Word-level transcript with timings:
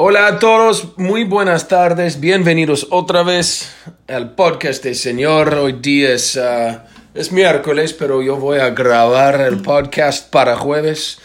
Hola 0.00 0.28
a 0.28 0.38
todos, 0.38 0.96
muy 0.96 1.24
buenas 1.24 1.66
tardes, 1.66 2.20
bienvenidos 2.20 2.86
otra 2.90 3.24
vez 3.24 3.74
al 4.06 4.36
podcast 4.36 4.84
de 4.84 4.94
Señor. 4.94 5.52
Hoy 5.54 5.72
día 5.72 6.12
es, 6.12 6.36
uh, 6.36 6.78
es 7.14 7.32
miércoles, 7.32 7.94
pero 7.94 8.22
yo 8.22 8.36
voy 8.36 8.60
a 8.60 8.70
grabar 8.70 9.40
el 9.40 9.60
podcast 9.60 10.30
para 10.30 10.54
jueves. 10.54 11.18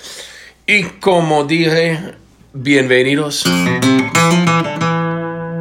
Y 0.66 0.86
como 0.86 1.44
dije, 1.44 2.16
bienvenidos 2.54 3.44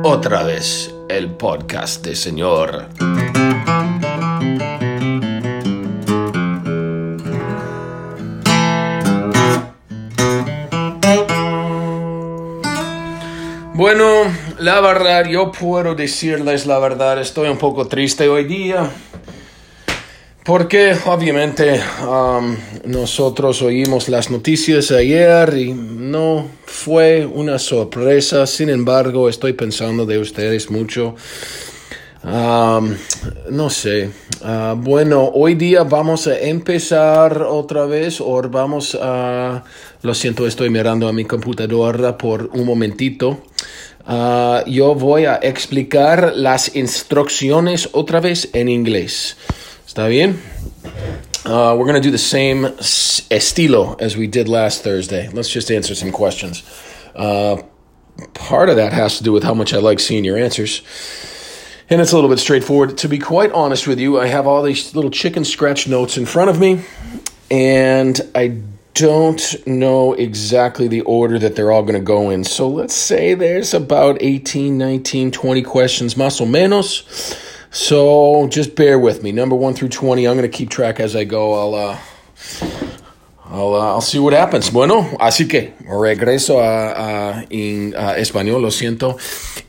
otra 0.02 0.44
vez 0.44 0.90
el 1.10 1.32
podcast 1.32 2.02
de 2.06 2.16
Señor. 2.16 2.88
Bueno, 13.82 14.32
la 14.60 14.80
verdad, 14.80 15.24
yo 15.28 15.50
puedo 15.50 15.96
decirles 15.96 16.66
la 16.66 16.78
verdad, 16.78 17.20
estoy 17.20 17.48
un 17.48 17.58
poco 17.58 17.88
triste 17.88 18.28
hoy 18.28 18.44
día. 18.44 18.88
Porque 20.44 20.96
obviamente 21.06 21.80
um, 22.08 22.54
nosotros 22.84 23.60
oímos 23.60 24.08
las 24.08 24.30
noticias 24.30 24.92
ayer 24.92 25.58
y 25.58 25.72
no 25.72 26.46
fue 26.64 27.26
una 27.26 27.58
sorpresa. 27.58 28.46
Sin 28.46 28.70
embargo, 28.70 29.28
estoy 29.28 29.54
pensando 29.54 30.06
de 30.06 30.20
ustedes 30.20 30.70
mucho. 30.70 31.16
Um, 32.22 32.94
no 33.50 33.68
sé. 33.68 34.10
Uh, 34.44 34.76
bueno, 34.76 35.28
hoy 35.34 35.56
día 35.56 35.82
vamos 35.82 36.28
a 36.28 36.38
empezar 36.38 37.42
otra 37.42 37.86
vez 37.86 38.20
o 38.20 38.40
vamos 38.42 38.96
a... 39.00 39.64
Lo 40.02 40.14
siento, 40.14 40.46
estoy 40.46 40.70
mirando 40.70 41.08
a 41.08 41.12
mi 41.12 41.24
computadora 41.24 42.16
por 42.16 42.48
un 42.52 42.64
momentito. 42.64 43.42
Uh, 44.06 44.62
yo 44.66 44.94
voy 44.94 45.26
a 45.26 45.38
explicar 45.42 46.32
las 46.34 46.74
instrucciones 46.74 47.88
otra 47.92 48.20
vez 48.20 48.48
en 48.52 48.68
inglés. 48.68 49.36
¿Está 49.86 50.08
bien? 50.08 50.40
Uh, 51.44 51.74
we're 51.76 51.86
going 51.86 51.94
to 51.94 52.00
do 52.00 52.10
the 52.10 52.18
same 52.18 52.64
estilo 53.30 53.96
as 54.00 54.16
we 54.16 54.26
did 54.26 54.48
last 54.48 54.82
Thursday. 54.82 55.28
Let's 55.32 55.48
just 55.48 55.70
answer 55.70 55.94
some 55.94 56.12
questions. 56.12 56.62
Uh, 57.14 57.62
part 58.34 58.68
of 58.68 58.76
that 58.76 58.92
has 58.92 59.18
to 59.18 59.24
do 59.24 59.32
with 59.32 59.44
how 59.44 59.54
much 59.54 59.72
I 59.72 59.78
like 59.78 60.00
seeing 60.00 60.24
your 60.24 60.38
answers. 60.38 60.82
And 61.90 62.00
it's 62.00 62.12
a 62.12 62.14
little 62.14 62.30
bit 62.30 62.38
straightforward. 62.38 62.96
To 62.98 63.08
be 63.08 63.18
quite 63.18 63.52
honest 63.52 63.86
with 63.86 64.00
you, 64.00 64.20
I 64.20 64.26
have 64.26 64.46
all 64.46 64.62
these 64.62 64.94
little 64.94 65.10
chicken 65.10 65.44
scratch 65.44 65.86
notes 65.86 66.16
in 66.16 66.26
front 66.26 66.48
of 66.48 66.58
me, 66.58 66.84
and 67.50 68.18
I 68.34 68.62
don't 68.94 69.66
know 69.66 70.12
exactly 70.14 70.88
the 70.88 71.00
order 71.02 71.38
that 71.38 71.56
they're 71.56 71.72
all 71.72 71.82
going 71.82 71.94
to 71.94 72.00
go 72.00 72.30
in. 72.30 72.44
So 72.44 72.68
let's 72.68 72.94
say 72.94 73.34
there's 73.34 73.74
about 73.74 74.18
18, 74.20 74.76
19, 74.76 75.30
20 75.30 75.62
questions, 75.62 76.14
más 76.14 76.40
o 76.40 76.46
menos. 76.46 77.38
So 77.70 78.48
just 78.48 78.76
bear 78.76 78.98
with 78.98 79.22
me. 79.22 79.32
Number 79.32 79.56
one 79.56 79.74
through 79.74 79.88
20, 79.88 80.26
I'm 80.26 80.36
going 80.36 80.50
to 80.50 80.56
keep 80.56 80.68
track 80.68 81.00
as 81.00 81.16
I 81.16 81.24
go. 81.24 81.54
I'll, 81.54 81.74
uh, 81.74 81.98
I'll, 83.46 83.74
uh, 83.74 83.92
I'll 83.94 84.00
see 84.02 84.18
what 84.18 84.34
happens. 84.34 84.70
Bueno, 84.70 85.16
así 85.18 85.48
que 85.48 85.74
regreso 85.88 86.60
a, 86.60 87.40
a, 87.40 87.46
in, 87.48 87.94
a 87.94 88.18
español, 88.18 88.60
lo 88.60 88.70
siento. 88.70 89.18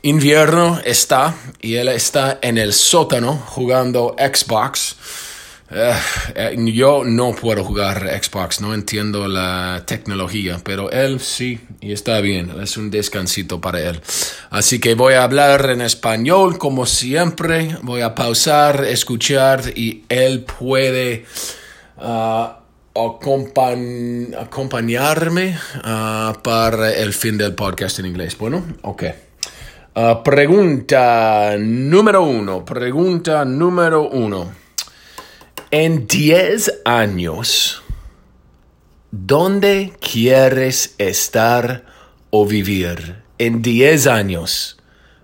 Invierno 0.02 0.80
está 0.84 1.34
y 1.62 1.76
él 1.76 1.88
está 1.88 2.38
en 2.42 2.58
el 2.58 2.74
sótano 2.74 3.36
jugando 3.36 4.14
Xbox. 4.18 5.23
Uh, 5.70 6.60
yo 6.66 7.04
no 7.04 7.34
puedo 7.34 7.64
jugar 7.64 8.06
Xbox, 8.22 8.60
no 8.60 8.74
entiendo 8.74 9.26
la 9.28 9.82
tecnología, 9.86 10.60
pero 10.62 10.90
él 10.90 11.20
sí, 11.20 11.58
y 11.80 11.92
está 11.92 12.20
bien, 12.20 12.50
es 12.62 12.76
un 12.76 12.90
descansito 12.90 13.62
para 13.62 13.80
él. 13.80 14.00
Así 14.50 14.78
que 14.78 14.94
voy 14.94 15.14
a 15.14 15.24
hablar 15.24 15.70
en 15.70 15.80
español 15.80 16.58
como 16.58 16.84
siempre, 16.84 17.78
voy 17.80 18.02
a 18.02 18.14
pausar, 18.14 18.84
escuchar 18.84 19.62
y 19.74 20.04
él 20.10 20.44
puede 20.44 21.24
acompañ 22.94 24.34
acompañarme 24.38 25.58
uh, 25.78 26.34
para 26.42 26.92
el 26.92 27.14
fin 27.14 27.38
del 27.38 27.54
podcast 27.54 27.98
en 28.00 28.06
inglés. 28.06 28.36
Bueno, 28.36 28.62
ok. 28.82 29.04
pregunta 30.22 31.56
número 31.58 32.22
uno, 32.22 32.64
pregunta 32.66 33.46
número 33.46 34.10
uno. 34.10 34.63
En 35.76 36.06
10 36.06 36.82
años, 36.84 37.82
¿dónde 39.10 39.92
quieres 40.00 40.94
estar 40.98 41.84
o 42.30 42.46
vivir? 42.46 43.16
En 43.38 43.60
10 43.60 44.06
años, 44.06 44.78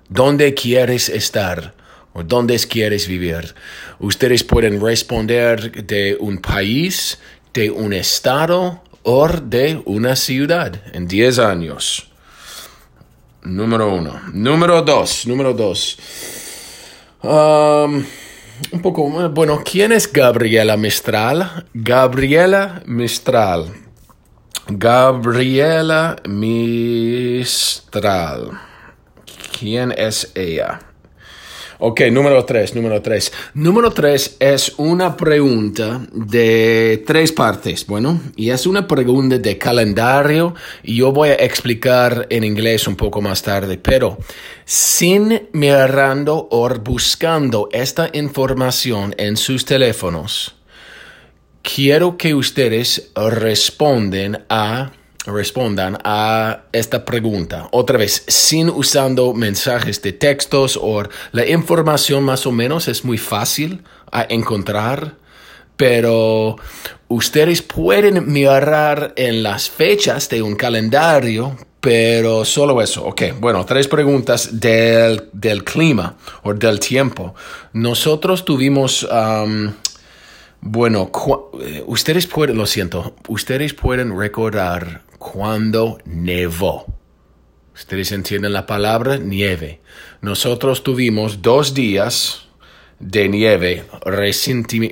¿dónde 0.09 0.53
quieres 0.55 1.09
estar 1.09 1.73
o 2.15 2.25
dónde 2.25 2.59
quieres 2.69 3.07
vivir? 3.07 3.55
Ustedes 4.01 4.43
pueden 4.43 4.81
responder 4.81 5.87
de 5.87 6.17
un 6.19 6.39
país, 6.39 7.21
de 7.55 7.71
un 7.71 7.93
estado 7.93 8.83
o 9.05 9.29
de 9.29 9.81
una 9.85 10.17
ciudad 10.17 10.83
en 10.93 11.07
10 11.07 11.39
años. 11.39 12.11
Número 13.45 13.95
uno. 13.95 14.21
Número 14.33 14.83
dos. 14.83 15.29
Número 15.29 15.55
dos. 15.55 15.97
Um, 17.23 18.05
un 18.73 18.83
poco, 18.83 19.09
bueno, 19.31 19.63
¿quién 19.65 19.93
es 19.93 20.13
Gabriela 20.13 20.77
Mistral? 20.77 21.67
Gabriela 21.75 22.83
Mistral. 22.87 23.73
Gabriela 24.69 26.17
Mistral. 26.29 27.41
¿Quién 29.59 29.93
es 29.97 30.31
ella? 30.35 30.81
Ok, 31.83 32.03
número 32.13 32.45
tres, 32.45 32.75
número 32.75 33.01
tres. 33.01 33.33
Número 33.55 33.91
tres 33.91 34.37
es 34.39 34.75
una 34.77 35.17
pregunta 35.17 36.03
de 36.13 37.03
tres 37.07 37.33
partes, 37.33 37.87
bueno, 37.87 38.21
y 38.37 38.51
es 38.51 38.67
una 38.67 38.87
pregunta 38.87 39.39
de 39.39 39.57
calendario 39.57 40.55
y 40.83 40.97
yo 40.97 41.11
voy 41.11 41.31
a 41.31 41.37
explicar 41.37 42.27
en 42.29 42.45
inglés 42.45 42.87
un 42.87 42.97
poco 42.97 43.23
más 43.23 43.41
tarde, 43.41 43.79
pero 43.79 44.19
sin 44.67 45.49
mirando 45.53 46.49
o 46.51 46.69
buscando 46.69 47.71
esta 47.73 48.11
información 48.13 49.15
en 49.17 49.39
sus 49.39 49.65
teléfonos, 49.65 50.55
quiero 51.63 52.19
que 52.19 52.35
ustedes 52.35 53.11
responden 53.15 54.45
a 54.51 54.93
respondan 55.31 55.99
a 56.05 56.63
esta 56.73 57.05
pregunta. 57.05 57.69
Otra 57.73 57.99
vez, 57.99 58.25
sin 58.27 58.69
usando 58.69 59.33
mensajes 59.33 60.03
de 60.03 60.13
textos 60.13 60.79
o 60.81 61.03
la 61.33 61.47
información 61.47 62.25
más 62.25 62.47
o 62.47 62.53
menos 62.53 62.89
es 62.89 63.05
muy 63.05 63.19
fácil 63.19 63.83
a 64.13 64.27
encontrar, 64.29 65.15
pero 65.77 66.57
ustedes 67.09 67.63
pueden 67.63 68.31
mirar 68.33 69.15
en 69.17 69.43
las 69.43 69.71
fechas 69.71 70.29
de 70.29 70.43
un 70.43 70.57
calendario, 70.57 71.57
pero 71.81 72.45
solo 72.45 72.83
eso. 72.83 73.05
Ok, 73.05 73.23
bueno, 73.41 73.65
tres 73.65 73.89
preguntas 73.89 74.61
del, 74.61 75.29
del 75.33 75.65
clima 75.65 76.17
o 76.43 76.53
del 76.53 76.79
tiempo. 76.79 77.35
Nosotros 77.73 78.45
tuvimos... 78.45 79.05
Um, 79.05 79.73
bueno, 80.63 81.11
eh, 81.63 81.83
ustedes 81.87 82.27
pueden, 82.27 82.59
lo 82.59 82.67
siento, 82.67 83.17
ustedes 83.29 83.73
pueden 83.73 84.17
recordar 84.17 85.01
cuando 85.21 85.99
nevó. 86.07 86.87
Ustedes 87.75 88.11
entienden 88.11 88.55
la 88.55 88.65
palabra 88.67 89.19
nieve. 89.19 89.81
Nosotros 90.23 90.83
tuvimos 90.83 91.43
dos 91.43 91.75
días 91.75 92.49
de 92.99 93.29
nieve 93.29 93.85
recently. 94.03 94.91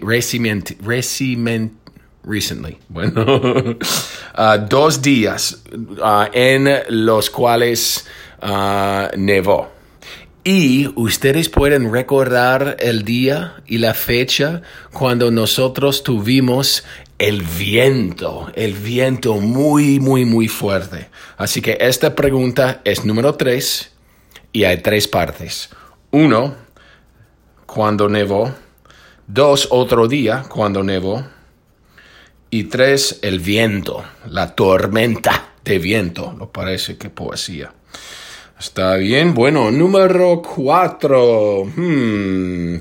Bueno, 2.88 3.24
uh, 3.24 4.58
dos 4.68 5.00
días 5.00 5.62
uh, 5.72 6.26
en 6.32 6.68
los 6.90 7.30
cuales 7.30 8.06
uh, 8.42 9.16
nevó. 9.16 9.77
Y 10.50 10.90
ustedes 10.96 11.50
pueden 11.50 11.92
recordar 11.92 12.78
el 12.80 13.04
día 13.04 13.56
y 13.66 13.76
la 13.76 13.92
fecha 13.92 14.62
cuando 14.94 15.30
nosotros 15.30 16.02
tuvimos 16.02 16.84
el 17.18 17.42
viento, 17.42 18.50
el 18.54 18.72
viento 18.72 19.34
muy, 19.34 20.00
muy, 20.00 20.24
muy 20.24 20.48
fuerte. 20.48 21.10
Así 21.36 21.60
que 21.60 21.76
esta 21.78 22.14
pregunta 22.14 22.80
es 22.84 23.04
número 23.04 23.34
tres 23.34 23.92
y 24.50 24.64
hay 24.64 24.78
tres 24.78 25.06
partes. 25.06 25.68
Uno, 26.12 26.56
cuando 27.66 28.08
nevó. 28.08 28.50
Dos, 29.26 29.68
otro 29.70 30.08
día, 30.08 30.46
cuando 30.48 30.82
nevó. 30.82 31.26
Y 32.48 32.64
tres, 32.64 33.18
el 33.20 33.40
viento, 33.40 34.02
la 34.26 34.54
tormenta 34.54 35.50
de 35.62 35.78
viento. 35.78 36.34
Lo 36.38 36.50
parece 36.50 36.96
que 36.96 37.10
poesía. 37.10 37.70
Está 38.58 38.96
bien. 38.96 39.34
Bueno, 39.34 39.70
número 39.70 40.42
cuatro. 40.42 41.64
Hmm. 41.64 42.78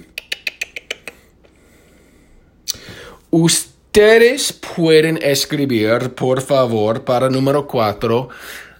Ustedes 3.29 4.53
pueden 4.53 5.19
escribir, 5.21 6.15
por 6.15 6.41
favor, 6.41 7.03
para 7.03 7.29
número 7.29 7.67
cuatro, 7.67 8.29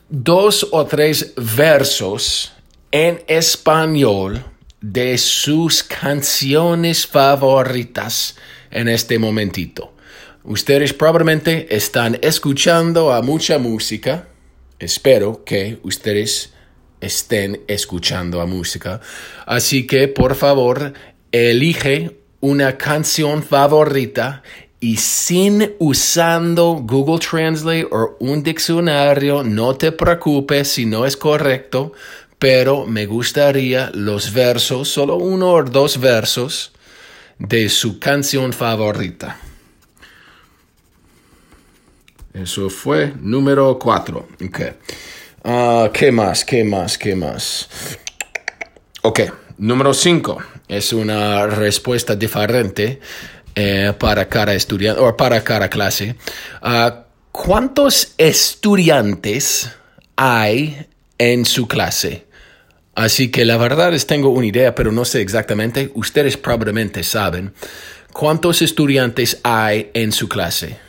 dos 0.10 0.68
o 0.72 0.86
tres 0.86 1.34
versos 1.36 2.54
en 2.92 3.22
español 3.28 4.44
de 4.82 5.20
sus 5.20 5.84
canciones 5.84 7.06
favoritas 7.06 8.36
en 8.72 8.88
este 8.88 9.20
momentito. 9.20 9.94
Ustedes 10.44 10.94
probablemente 10.94 11.76
están 11.76 12.18
escuchando 12.24 13.14
a 13.14 13.22
mucha 13.22 13.60
música. 13.60 14.30
Espero 14.80 15.44
que 15.44 15.80
ustedes 15.84 16.54
estén 17.02 17.62
escuchando 17.68 18.42
a 18.42 18.46
música. 18.46 19.02
Así 19.46 19.86
que 19.88 20.08
por 20.08 20.36
favor, 20.36 20.94
elige 21.32 22.20
una 22.40 22.78
canción 22.78 23.44
favorita 23.44 24.44
y 24.80 24.98
sin 24.98 25.74
usando 25.80 26.84
Google 26.84 27.20
Translate 27.20 27.88
o 27.92 28.16
un 28.20 28.44
diccionario, 28.44 29.44
no 29.44 29.76
te 29.76 29.92
preocupes 29.92 30.68
si 30.68 30.86
no 30.86 31.06
es 31.06 31.18
correcto, 31.18 31.94
pero 32.38 32.86
me 32.86 33.08
gustaría 33.08 33.90
los 33.94 34.32
versos, 34.34 34.88
solo 34.90 35.16
uno 35.16 35.52
o 35.52 35.64
dos 35.64 36.00
versos 36.00 36.72
de 37.40 37.70
su 37.70 38.00
canción 38.00 38.54
favorita. 38.54 39.40
Eso 42.34 42.70
fue 42.70 43.14
número 43.20 43.80
cuatro. 43.80 44.28
Okay. 44.36 44.74
Ah, 45.50 45.90
¿Qué 45.94 46.12
más? 46.12 46.44
¿Qué 46.44 46.66
más? 46.66 46.98
¿Qué 46.98 47.16
más? 47.16 47.70
Ok, 49.02 49.22
número 49.58 49.94
cinco. 49.94 50.40
Es 50.68 50.92
una 50.92 51.48
respuesta 51.48 52.18
diferente 52.18 53.00
eh, 53.56 53.94
para 53.98 54.28
cada 54.28 54.54
estudiante 54.54 55.00
o 55.00 55.16
para 55.16 55.42
cada 55.46 55.70
clase. 55.70 56.18
Ah, 56.62 57.06
¿Cuántos 57.32 58.14
estudiantes 58.18 59.72
hay 60.18 60.86
en 61.18 61.46
su 61.46 61.66
clase? 61.66 62.26
Así 62.94 63.32
que 63.32 63.46
la 63.46 63.56
verdad 63.56 63.94
es 63.94 64.06
tengo 64.06 64.28
una 64.28 64.48
idea, 64.48 64.76
pero 64.76 64.92
no 64.92 65.06
sé 65.06 65.22
exactamente. 65.22 65.92
Ustedes 65.94 66.36
probablemente 66.36 67.04
saben 67.04 67.54
cuántos 68.12 68.62
estudiantes 68.62 69.40
hay 69.44 69.92
en 69.94 70.12
su 70.12 70.28
clase. 70.28 70.87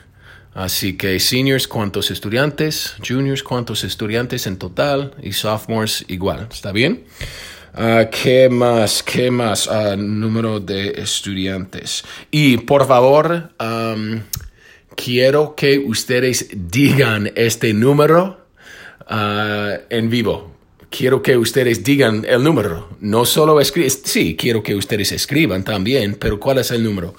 Así 0.55 0.97
que 0.97 1.21
seniors, 1.21 1.69
cuántos 1.69 2.11
estudiantes, 2.11 2.97
juniors, 3.07 3.43
cuántos 3.43 3.85
estudiantes 3.85 4.47
en 4.47 4.59
total 4.59 5.15
y 5.23 5.33
sophomores 5.33 6.05
igual. 6.09 6.49
¿Está 6.51 6.73
bien? 6.73 7.05
Uh, 7.75 8.11
¿Qué 8.11 8.49
más? 8.49 9.03
¿Qué 9.03 9.31
más? 9.31 9.69
Uh, 9.69 9.97
número 9.97 10.59
de 10.59 11.01
estudiantes. 11.01 12.03
Y 12.31 12.57
por 12.59 12.87
favor, 12.87 13.51
quiero 14.97 15.55
que 15.55 15.79
ustedes 15.79 16.49
digan 16.53 17.31
este 17.37 17.73
número 17.73 18.47
uh, 19.09 19.81
en 19.91 20.11
vivo 20.11 20.59
quiero 20.91 21.23
que 21.23 21.37
ustedes 21.37 21.85
digan 21.85 22.25
el 22.29 22.43
número. 22.43 22.89
No 23.01 23.25
solo 23.25 23.61
escriban, 23.61 23.91
sí, 23.91 24.37
quiero 24.37 24.63
que 24.63 24.75
ustedes 24.75 25.13
escriban 25.13 25.65
también, 25.65 26.17
pero 26.19 26.41
¿cuál 26.41 26.59
es 26.59 26.71
el 26.71 26.83
número? 26.83 27.15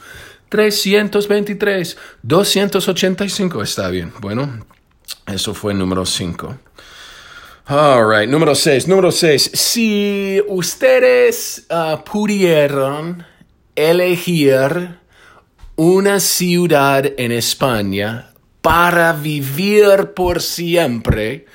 323, 0.50 1.98
285, 2.24 3.64
está 3.64 3.90
bien. 3.90 4.12
Bueno, 4.20 4.66
eso 5.28 5.54
fue 5.54 5.74
número 5.74 6.06
5. 6.06 6.58
All 7.68 8.10
right, 8.10 8.30
número 8.30 8.56
6, 8.56 8.88
número 8.88 9.12
6. 9.12 9.52
Si 9.54 10.42
ustedes 10.48 11.68
uh, 11.70 12.04
pudieron 12.04 13.24
elegir 13.76 14.98
una 15.76 16.20
ciudad 16.20 17.06
en 17.18 17.32
España 17.32 18.32
para 18.62 19.14
vivir 19.14 20.14
por 20.16 20.42
siempre, 20.42 21.46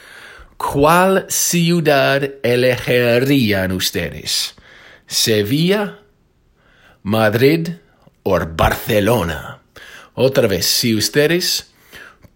¿Cuál 0.56 1.26
ciudad 1.28 2.22
elegirían 2.42 3.72
ustedes? 3.72 4.54
¿Sevilla, 5.06 5.98
Madrid 7.02 7.68
o 8.24 8.40
Barcelona? 8.44 9.60
Otra 10.14 10.48
vez, 10.48 10.66
si 10.66 10.94
ustedes 10.94 11.72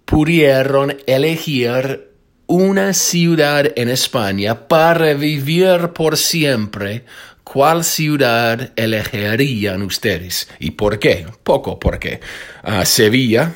pudieron 0.05 0.96
elegir 1.06 2.12
una 2.46 2.94
ciudad 2.94 3.73
en 3.76 3.88
España 3.88 4.69
para 4.69 5.14
vivir 5.14 5.88
por 5.88 6.17
siempre, 6.17 7.05
¿cuál 7.43 7.82
ciudad 7.82 8.73
elegirían 8.76 9.82
ustedes? 9.82 10.49
¿Y 10.61 10.70
por 10.70 10.99
qué? 10.99 11.26
Poco, 11.43 11.79
¿por 11.79 11.99
qué? 11.99 12.20
Ah, 12.62 12.85
Sevilla, 12.85 13.52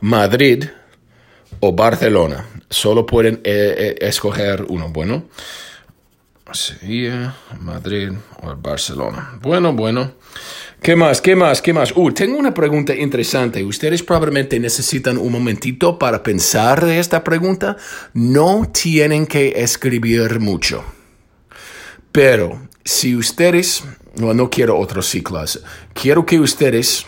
Madrid 0.00 0.66
o 1.60 1.72
Barcelona 1.72 2.46
solo 2.70 3.06
pueden 3.06 3.40
eh, 3.44 3.74
eh, 3.78 3.96
escoger 4.00 4.64
uno. 4.68 4.88
Bueno, 4.90 5.24
Sevilla, 6.52 7.34
Madrid 7.60 8.12
o 8.42 8.54
Barcelona. 8.54 9.38
Bueno, 9.42 9.72
bueno. 9.72 10.12
¿Qué 10.80 10.94
más? 10.94 11.20
¿Qué 11.20 11.34
más? 11.34 11.60
¿Qué 11.60 11.72
más? 11.72 11.92
Uh, 11.96 12.12
tengo 12.12 12.38
una 12.38 12.54
pregunta 12.54 12.94
interesante. 12.94 13.64
Ustedes 13.64 14.02
probablemente 14.02 14.60
necesitan 14.60 15.18
un 15.18 15.32
momentito 15.32 15.98
para 15.98 16.22
pensar 16.22 16.84
de 16.84 16.98
esta 16.98 17.24
pregunta. 17.24 17.76
No 18.14 18.70
tienen 18.72 19.26
que 19.26 19.54
escribir 19.56 20.38
mucho. 20.38 20.84
Pero 22.12 22.68
si 22.84 23.16
ustedes, 23.16 23.84
no, 24.14 24.32
no 24.32 24.48
quiero 24.48 24.78
otros 24.78 25.06
ciclos, 25.06 25.62
quiero 25.92 26.24
que 26.24 26.38
ustedes 26.38 27.04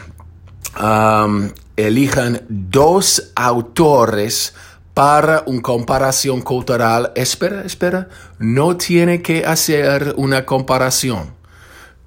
um, 0.80 1.50
elijan 1.76 2.42
dos 2.48 3.32
autores 3.36 4.54
para 4.98 5.44
una 5.46 5.62
comparación 5.62 6.42
cultural, 6.42 7.12
espera, 7.14 7.62
espera, 7.62 8.08
no 8.40 8.76
tiene 8.76 9.22
que 9.22 9.44
hacer 9.46 10.12
una 10.16 10.44
comparación. 10.44 11.36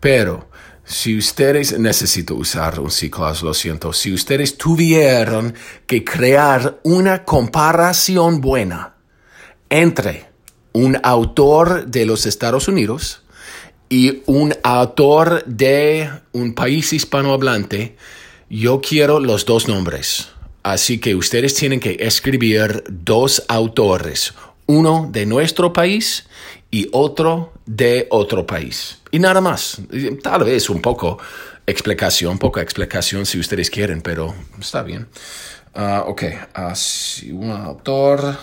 Pero 0.01 0.49
si 0.83 1.17
ustedes, 1.17 1.79
necesito 1.79 2.35
usar 2.35 2.81
un 2.81 2.91
ciclo, 2.91 3.31
lo 3.43 3.53
siento, 3.53 3.93
si 3.93 4.13
ustedes 4.13 4.57
tuvieron 4.57 5.53
que 5.87 6.03
crear 6.03 6.81
una 6.83 7.23
comparación 7.23 8.41
buena 8.41 8.95
entre 9.69 10.25
un 10.73 10.97
autor 11.01 11.85
de 11.85 12.05
los 12.05 12.25
Estados 12.25 12.67
Unidos 12.67 13.23
y 13.87 14.21
un 14.25 14.53
autor 14.63 15.45
de 15.45 16.11
un 16.33 16.53
país 16.53 16.91
hispanohablante, 16.91 17.95
yo 18.49 18.81
quiero 18.81 19.21
los 19.21 19.45
dos 19.45 19.69
nombres. 19.69 20.30
Así 20.63 20.99
que 20.99 21.15
ustedes 21.15 21.55
tienen 21.55 21.79
que 21.79 21.97
escribir 21.99 22.83
dos 22.87 23.43
autores, 23.47 24.33
uno 24.67 25.09
de 25.11 25.25
nuestro 25.25 25.73
país 25.73 26.27
y 26.69 26.87
otro 26.91 27.53
de 27.65 28.07
otro 28.09 28.45
país. 28.45 28.99
Y 29.11 29.19
nada 29.19 29.41
más. 29.41 29.81
Tal 30.21 30.43
vez 30.43 30.69
un 30.69 30.81
poco 30.81 31.17
explicación, 31.65 32.37
poca 32.37 32.61
explicación 32.61 33.25
si 33.25 33.39
ustedes 33.39 33.69
quieren, 33.69 34.01
pero 34.01 34.33
está 34.59 34.83
bien. 34.83 35.07
Ah, 35.73 36.03
ok, 36.07 36.23
así 36.53 37.31
un 37.31 37.51
autor. 37.51 38.37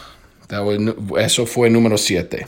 Eso 1.18 1.46
fue 1.46 1.70
número 1.70 1.98
7. 1.98 2.46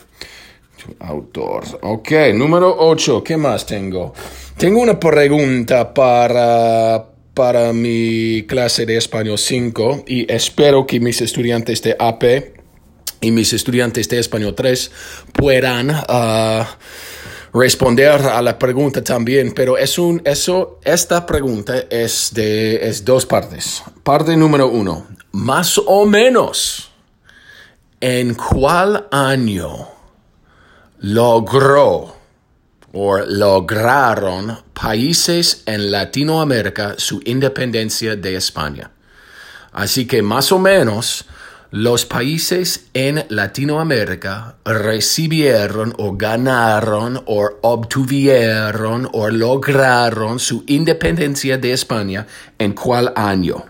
Autor. 1.00 1.64
Ok, 1.82 2.10
número 2.34 2.74
8. 2.78 3.22
¿Qué 3.22 3.36
más 3.36 3.66
tengo? 3.66 4.14
Tengo 4.56 4.80
una 4.80 4.98
pregunta 4.98 5.92
para, 5.92 7.04
para 7.34 7.72
mi 7.72 8.44
clase 8.46 8.87
de 8.87 8.96
español 8.96 9.38
5 9.38 10.04
y 10.06 10.30
espero 10.32 10.87
que 10.87 11.00
mis 11.00 11.20
estudiantes 11.20 11.82
de 11.82 11.96
AP 11.99 12.25
y 13.20 13.30
mis 13.30 13.52
estudiantes 13.52 14.08
de 14.08 14.18
español 14.18 14.54
3 14.54 14.90
puedan 15.32 15.90
ah, 15.90 16.78
responder 17.52 18.22
a 18.22 18.40
la 18.42 18.58
pregunta 18.58 19.02
también, 19.02 19.52
pero 19.52 19.76
es 19.76 19.99
un, 19.99 20.22
eso, 20.25 20.78
esta 20.84 21.26
pregunta 21.26 21.84
es 21.90 22.30
de 22.32 22.88
es 22.88 23.04
dos 23.04 23.26
partes. 23.26 23.82
Parte 24.02 24.37
número 24.37 24.68
uno, 24.68 25.06
más 25.32 25.78
o 25.78 26.06
menos, 26.06 26.90
¿en 28.00 28.34
cuál 28.34 29.06
año 29.10 29.88
logró 30.99 32.19
o 32.92 33.18
lograron 33.18 34.59
países 34.73 35.62
en 35.66 35.90
Latinoamérica 35.90 36.94
su 36.99 37.20
independencia 37.25 38.16
de 38.16 38.37
España. 38.37 38.90
Así 39.73 40.06
que 40.06 40.23
más 40.23 40.50
o 40.50 40.59
menos 40.59 41.26
los 41.70 42.04
países 42.04 42.88
en 42.94 43.25
Latinoamérica 43.28 44.56
recibieron 44.64 45.94
o 45.99 46.16
ganaron 46.16 47.23
o 47.26 47.49
obtuvieron 47.62 49.09
o 49.12 49.28
lograron 49.28 50.40
su 50.40 50.64
independencia 50.66 51.59
de 51.59 51.73
España 51.73 52.26
en 52.59 52.73
cuál 52.73 53.12
año. 53.14 53.64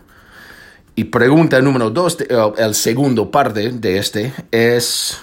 Y 0.95 1.05
pregunta 1.05 1.61
número 1.61 1.91
dos, 1.91 2.17
el 2.57 2.75
segundo 2.75 3.31
parte 3.31 3.71
de 3.71 3.99
este 3.99 4.33
es 4.51 5.19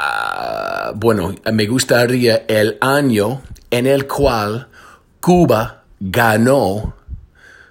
Ah, 0.00 0.92
bueno, 0.94 1.34
me 1.52 1.66
gustaría 1.66 2.44
el 2.46 2.78
año 2.80 3.42
en 3.68 3.88
el 3.88 4.06
cual 4.06 4.68
Cuba 5.20 5.82
ganó 5.98 6.94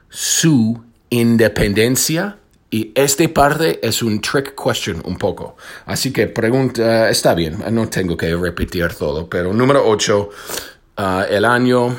su 0.09 0.83
independencia 1.09 2.37
y 2.69 2.91
esta 2.95 3.25
parte 3.29 3.79
es 3.81 4.03
un 4.03 4.19
trick 4.19 4.61
question 4.61 5.01
un 5.05 5.17
poco. 5.17 5.55
Así 5.85 6.11
que 6.11 6.27
pregunta, 6.27 7.09
está 7.09 7.33
bien, 7.33 7.63
no 7.71 7.87
tengo 7.87 8.17
que 8.17 8.35
repetir 8.35 8.93
todo, 8.95 9.29
pero 9.29 9.53
número 9.53 9.87
8, 9.87 10.29
ah, 10.97 11.25
el 11.29 11.45
año 11.45 11.95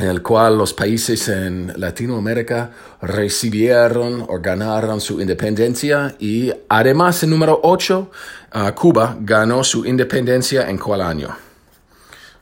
en 0.00 0.06
el 0.06 0.22
cual 0.22 0.56
los 0.56 0.72
países 0.72 1.28
en 1.28 1.72
Latinoamérica 1.76 2.70
recibieron 3.02 4.22
o 4.22 4.40
ganaron 4.40 4.98
su 4.98 5.20
independencia 5.20 6.16
y 6.18 6.50
además 6.70 7.22
el 7.22 7.30
número 7.30 7.60
8, 7.62 8.10
ah, 8.52 8.74
Cuba 8.74 9.18
ganó 9.20 9.62
su 9.62 9.84
independencia 9.84 10.70
en 10.70 10.78
cuál 10.78 11.02
año. 11.02 11.36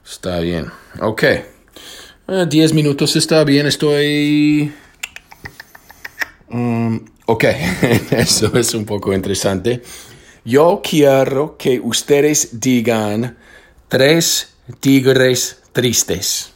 Está 0.09 0.39
bien, 0.39 0.71
ok. 1.01 1.25
10 2.49 2.75
minutos 2.75 3.17
está 3.17 3.43
bien, 3.43 3.67
estoy... 3.67 4.73
Um, 6.51 7.01
ok, 7.27 7.45
eso 8.13 8.57
es 8.57 8.73
un 8.75 8.85
poco 8.85 9.13
interesante. 9.13 9.83
Yo 10.45 10.81
quiero 10.89 11.57
que 11.59 11.81
ustedes 11.81 12.61
digan 12.61 13.37
tres 13.89 14.55
tigres 14.79 15.59
tristes. 15.73 16.53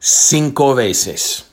Cinco 0.00 0.74
veces. 0.74 1.46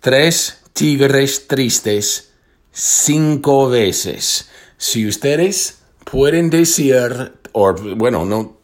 Tres 0.00 0.62
tigres 0.72 1.46
tristes. 1.46 2.30
Cinco 2.72 3.68
veces. 3.68 4.48
Si 4.76 5.06
ustedes 5.06 5.78
pueden 6.04 6.50
decir, 6.50 7.32
o 7.52 7.74
bueno, 7.74 8.24
no, 8.24 8.62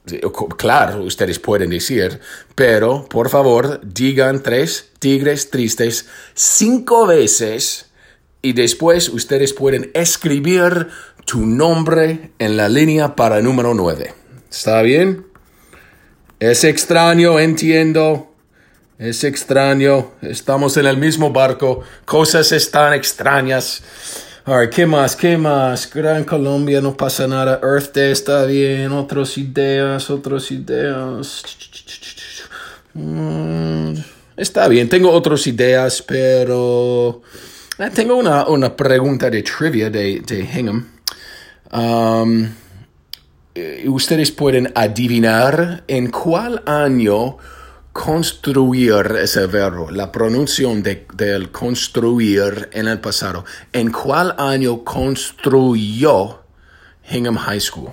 claro, 0.56 1.02
ustedes 1.02 1.38
pueden 1.38 1.70
decir, 1.70 2.20
pero 2.54 3.06
por 3.08 3.28
favor 3.28 3.80
digan 3.84 4.42
tres 4.42 4.90
tigres 4.98 5.50
tristes 5.50 6.06
cinco 6.34 7.06
veces 7.06 7.90
y 8.42 8.52
después 8.52 9.08
ustedes 9.08 9.52
pueden 9.52 9.90
escribir 9.94 10.88
tu 11.24 11.44
nombre 11.44 12.32
en 12.38 12.56
la 12.56 12.68
línea 12.68 13.14
para 13.14 13.42
número 13.42 13.74
nueve. 13.74 14.14
¿Está 14.50 14.82
bien? 14.82 15.26
Es 16.40 16.64
extraño, 16.64 17.38
entiendo. 17.38 18.27
Es 18.98 19.22
extraño. 19.22 20.10
Estamos 20.20 20.76
en 20.76 20.86
el 20.86 20.96
mismo 20.96 21.30
barco. 21.30 21.82
Cosas 22.04 22.50
están 22.50 22.94
extrañas. 22.94 23.80
Alright, 24.44 24.74
¿qué 24.74 24.86
más? 24.86 25.14
¿Qué 25.14 25.38
más? 25.38 25.88
Gran 25.88 26.24
Colombia, 26.24 26.80
no 26.80 26.96
pasa 26.96 27.28
nada. 27.28 27.60
Earth 27.62 27.94
Day 27.94 28.10
está 28.10 28.44
bien. 28.44 28.90
Otras 28.90 29.38
ideas, 29.38 30.10
otras 30.10 30.50
ideas. 30.50 31.44
Mm, 32.92 33.94
está 34.36 34.66
bien, 34.66 34.88
tengo 34.88 35.12
otras 35.12 35.46
ideas, 35.46 36.02
pero... 36.02 37.22
Eh, 37.78 37.90
tengo 37.94 38.16
una, 38.16 38.48
una 38.48 38.74
pregunta 38.74 39.30
de 39.30 39.44
trivia 39.44 39.90
de, 39.90 40.22
de 40.26 40.40
Hingham. 40.40 40.88
Um, 41.70 42.48
eh, 43.54 43.84
ustedes 43.86 44.32
pueden 44.32 44.72
adivinar 44.74 45.84
en 45.86 46.10
cuál 46.10 46.64
año 46.66 47.36
construir 47.98 49.16
ese 49.20 49.46
verbo, 49.46 49.90
la 49.90 50.12
pronunciación 50.12 50.84
de, 50.84 51.04
del 51.14 51.50
construir 51.50 52.68
en 52.72 52.86
el 52.86 53.00
pasado. 53.00 53.44
¿En 53.72 53.90
cuál 53.90 54.36
año 54.38 54.84
construyó 54.84 56.44
Hingham 57.10 57.36
High 57.36 57.60
School? 57.60 57.90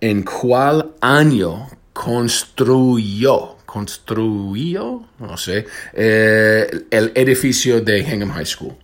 ¿En 0.00 0.22
cuál 0.22 0.94
año 1.02 1.68
construyó? 1.92 3.56
¿Construyó? 3.66 5.02
No 5.18 5.36
sé. 5.36 5.66
Eh, 5.92 6.66
el 6.90 7.12
edificio 7.14 7.82
de 7.82 7.98
Hingham 7.98 8.32
High 8.32 8.46
School. 8.46 8.74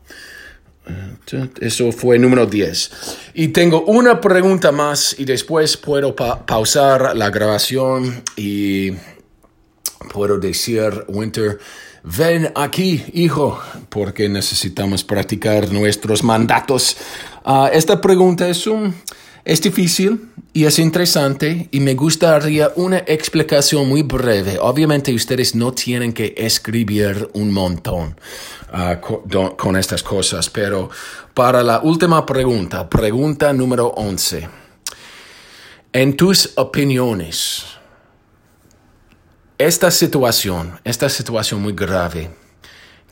Eso 1.60 1.92
fue 1.92 2.18
número 2.18 2.44
10. 2.44 2.90
Y 3.34 3.48
tengo 3.48 3.84
una 3.84 4.20
pregunta 4.20 4.70
más 4.70 5.18
y 5.18 5.24
después 5.24 5.78
puedo 5.78 6.14
pausar 6.14 7.16
la 7.16 7.30
grabación 7.30 8.22
y 8.36 8.92
puedo 10.09 10.38
decir, 10.38 11.04
Winter, 11.09 11.59
ven 12.02 12.52
aquí, 12.54 13.04
hijo, 13.12 13.61
porque 13.88 14.28
necesitamos 14.28 15.04
practicar 15.04 15.71
nuestros 15.71 16.23
mandatos. 16.23 16.97
Ah, 17.45 17.71
esta 17.73 18.00
pregunta 18.00 18.49
es, 18.49 18.66
un, 18.66 18.95
es 19.45 19.61
difícil 19.61 20.30
y 20.52 20.64
es 20.64 20.78
interesante 20.78 21.69
y 21.71 21.80
me 21.80 21.95
gustaría 21.95 22.73
una 22.76 22.99
explicación 22.99 23.88
muy 23.88 24.02
breve. 24.02 24.59
Obviamente 24.61 25.14
ustedes 25.14 25.54
no 25.54 25.73
tienen 25.73 26.12
que 26.12 26.35
escribir 26.37 27.28
un 27.35 27.52
montón 27.52 28.19
ah, 28.73 29.00
con, 29.00 29.76
estas 29.76 30.02
cosas, 30.02 30.50
pero 30.50 30.90
para 31.35 31.62
la 31.62 31.80
última 31.80 32.25
pregunta, 32.26 32.88
pregunta 32.88 33.52
número 33.52 33.88
11. 33.88 34.49
En 35.92 36.16
tus 36.16 36.52
opiniones, 36.57 37.64
esta 39.60 39.90
situación, 39.90 40.80
esta 40.84 41.10
situación 41.10 41.60
muy 41.60 41.74
grave, 41.74 42.30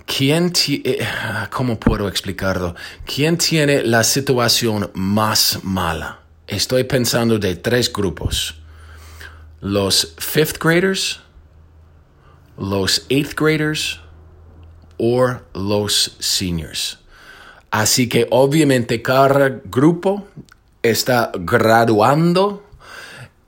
¿quién, 0.07 0.51
eh, 0.67 1.07
cómo 1.51 1.79
puedo 1.79 2.09
explicarlo? 2.09 2.75
¿Quién 3.05 3.37
tiene 3.37 3.83
la 3.83 4.03
situación 4.03 4.91
más 4.95 5.59
mala? 5.63 6.21
Estoy 6.47 6.85
pensando 6.85 7.39
de 7.39 7.55
tres 7.57 7.93
grupos. 7.93 8.55
Los 9.61 10.15
fifth 10.17 10.57
graders, 10.59 11.21
los 12.57 13.05
eighth 13.11 13.39
graders 13.39 14.01
o 14.97 15.29
los 15.53 16.17
seniors. 16.19 16.99
Así 17.71 18.09
que 18.09 18.27
obviamente 18.31 19.03
cada 19.03 19.61
grupo 19.67 20.27
está 20.83 21.31
graduando 21.39 22.65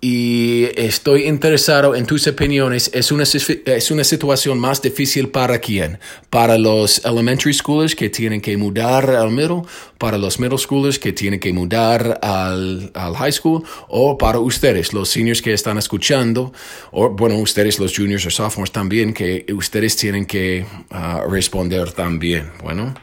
y 0.01 0.69
estoy 0.77 1.27
interesado 1.27 1.95
en 1.95 2.07
tus 2.07 2.27
opiniones. 2.27 2.91
¿Es 2.95 3.13
una, 3.13 3.25
¿Es 3.25 3.91
una 3.91 4.05
situación 4.05 4.59
más 4.59 4.81
difícil 4.81 5.29
para 5.29 5.59
quién? 5.59 5.99
¿Para 6.31 6.57
los 6.57 7.05
elementary 7.05 7.53
schoolers 7.53 7.95
que 7.95 8.09
tienen 8.09 8.41
que 8.41 8.57
mudar 8.57 9.11
al 9.11 9.31
middle? 9.31 9.63
¿Para 9.99 10.17
los 10.17 10.41
middle 10.41 10.57
schoolers 10.57 10.99
que 10.99 11.13
tienen 11.13 11.39
que 11.39 11.53
mudar 11.53 12.19
al, 12.23 12.91
al 12.95 13.15
high 13.17 13.33
school? 13.33 13.63
¿O 13.89 14.17
para 14.17 14.39
ustedes, 14.39 14.95
los 14.95 15.11
seniors 15.11 15.43
que 15.43 15.53
están 15.53 15.77
escuchando? 15.77 16.53
O, 16.93 17.11
bueno, 17.11 17.37
ustedes, 17.37 17.79
los 17.79 17.95
juniors 17.95 18.25
o 18.25 18.31
sophomores 18.31 18.73
también, 18.73 19.13
que 19.13 19.45
ustedes 19.53 19.97
tienen 19.97 20.25
que 20.25 20.65
ah, 20.91 21.23
responder 21.29 21.93
también. 21.93 22.51
Bueno. 22.63 22.95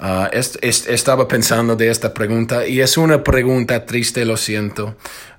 Uh, 0.00 0.28
estaba 0.62 1.28
pensando 1.28 1.76
de 1.76 1.90
esta 1.90 2.14
pregunta 2.14 2.66
y 2.66 2.80
es 2.80 2.96
una 2.96 3.22
pregunta 3.22 3.84
triste, 3.84 4.24
lo 4.24 4.38
siento. 4.38 4.96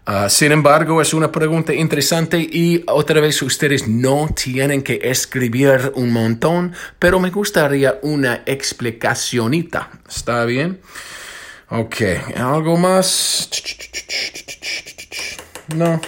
Uh, 0.07 0.29
sin 0.29 0.51
embargo, 0.51 1.01
es 1.01 1.15
una 1.15 1.31
pregunta 1.31 1.73
interesante 1.73 2.37
y 2.37 2.83
otra 2.85 3.21
vez 3.21 3.41
ustedes 3.41 3.87
no 3.87 4.29
tienen 4.35 4.83
que 4.83 4.99
escribir 5.01 5.91
un 5.95 6.13
montón, 6.13 6.73
pero 6.99 7.19
me 7.19 7.31
gustaría 7.31 7.97
una 8.03 8.43
explicacionita. 8.45 9.89
¿Está 10.07 10.45
bien? 10.45 10.79
Ok, 11.69 11.95
¿algo 12.35 12.77
más? 12.77 13.49
No. 15.75 15.99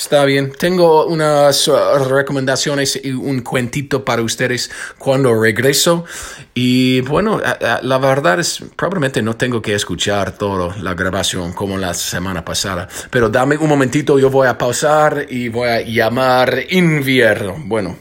Está 0.00 0.24
bien. 0.24 0.50
Tengo 0.50 1.04
unas 1.04 1.68
uh, 1.68 1.74
recomendaciones 2.08 2.98
y 3.04 3.12
un 3.12 3.42
cuentito 3.42 4.02
para 4.02 4.22
ustedes 4.22 4.70
cuando 4.96 5.38
regreso. 5.38 6.06
Y 6.54 7.02
bueno, 7.02 7.38
la 7.82 7.98
verdad 7.98 8.40
es, 8.40 8.64
probablemente 8.76 9.20
no 9.20 9.36
tengo 9.36 9.60
que 9.60 9.74
escuchar 9.74 10.32
toda 10.38 10.74
la 10.78 10.94
grabación 10.94 11.52
como 11.52 11.76
la 11.76 11.92
semana 11.92 12.42
pasada. 12.42 12.88
Pero 13.10 13.28
dame 13.28 13.58
un 13.58 13.68
momentito, 13.68 14.18
yo 14.18 14.30
voy 14.30 14.48
a 14.48 14.56
pausar 14.56 15.26
y 15.28 15.50
voy 15.50 15.68
a 15.68 15.82
llamar 15.82 16.60
invierno. 16.70 17.56
Bueno. 17.66 17.94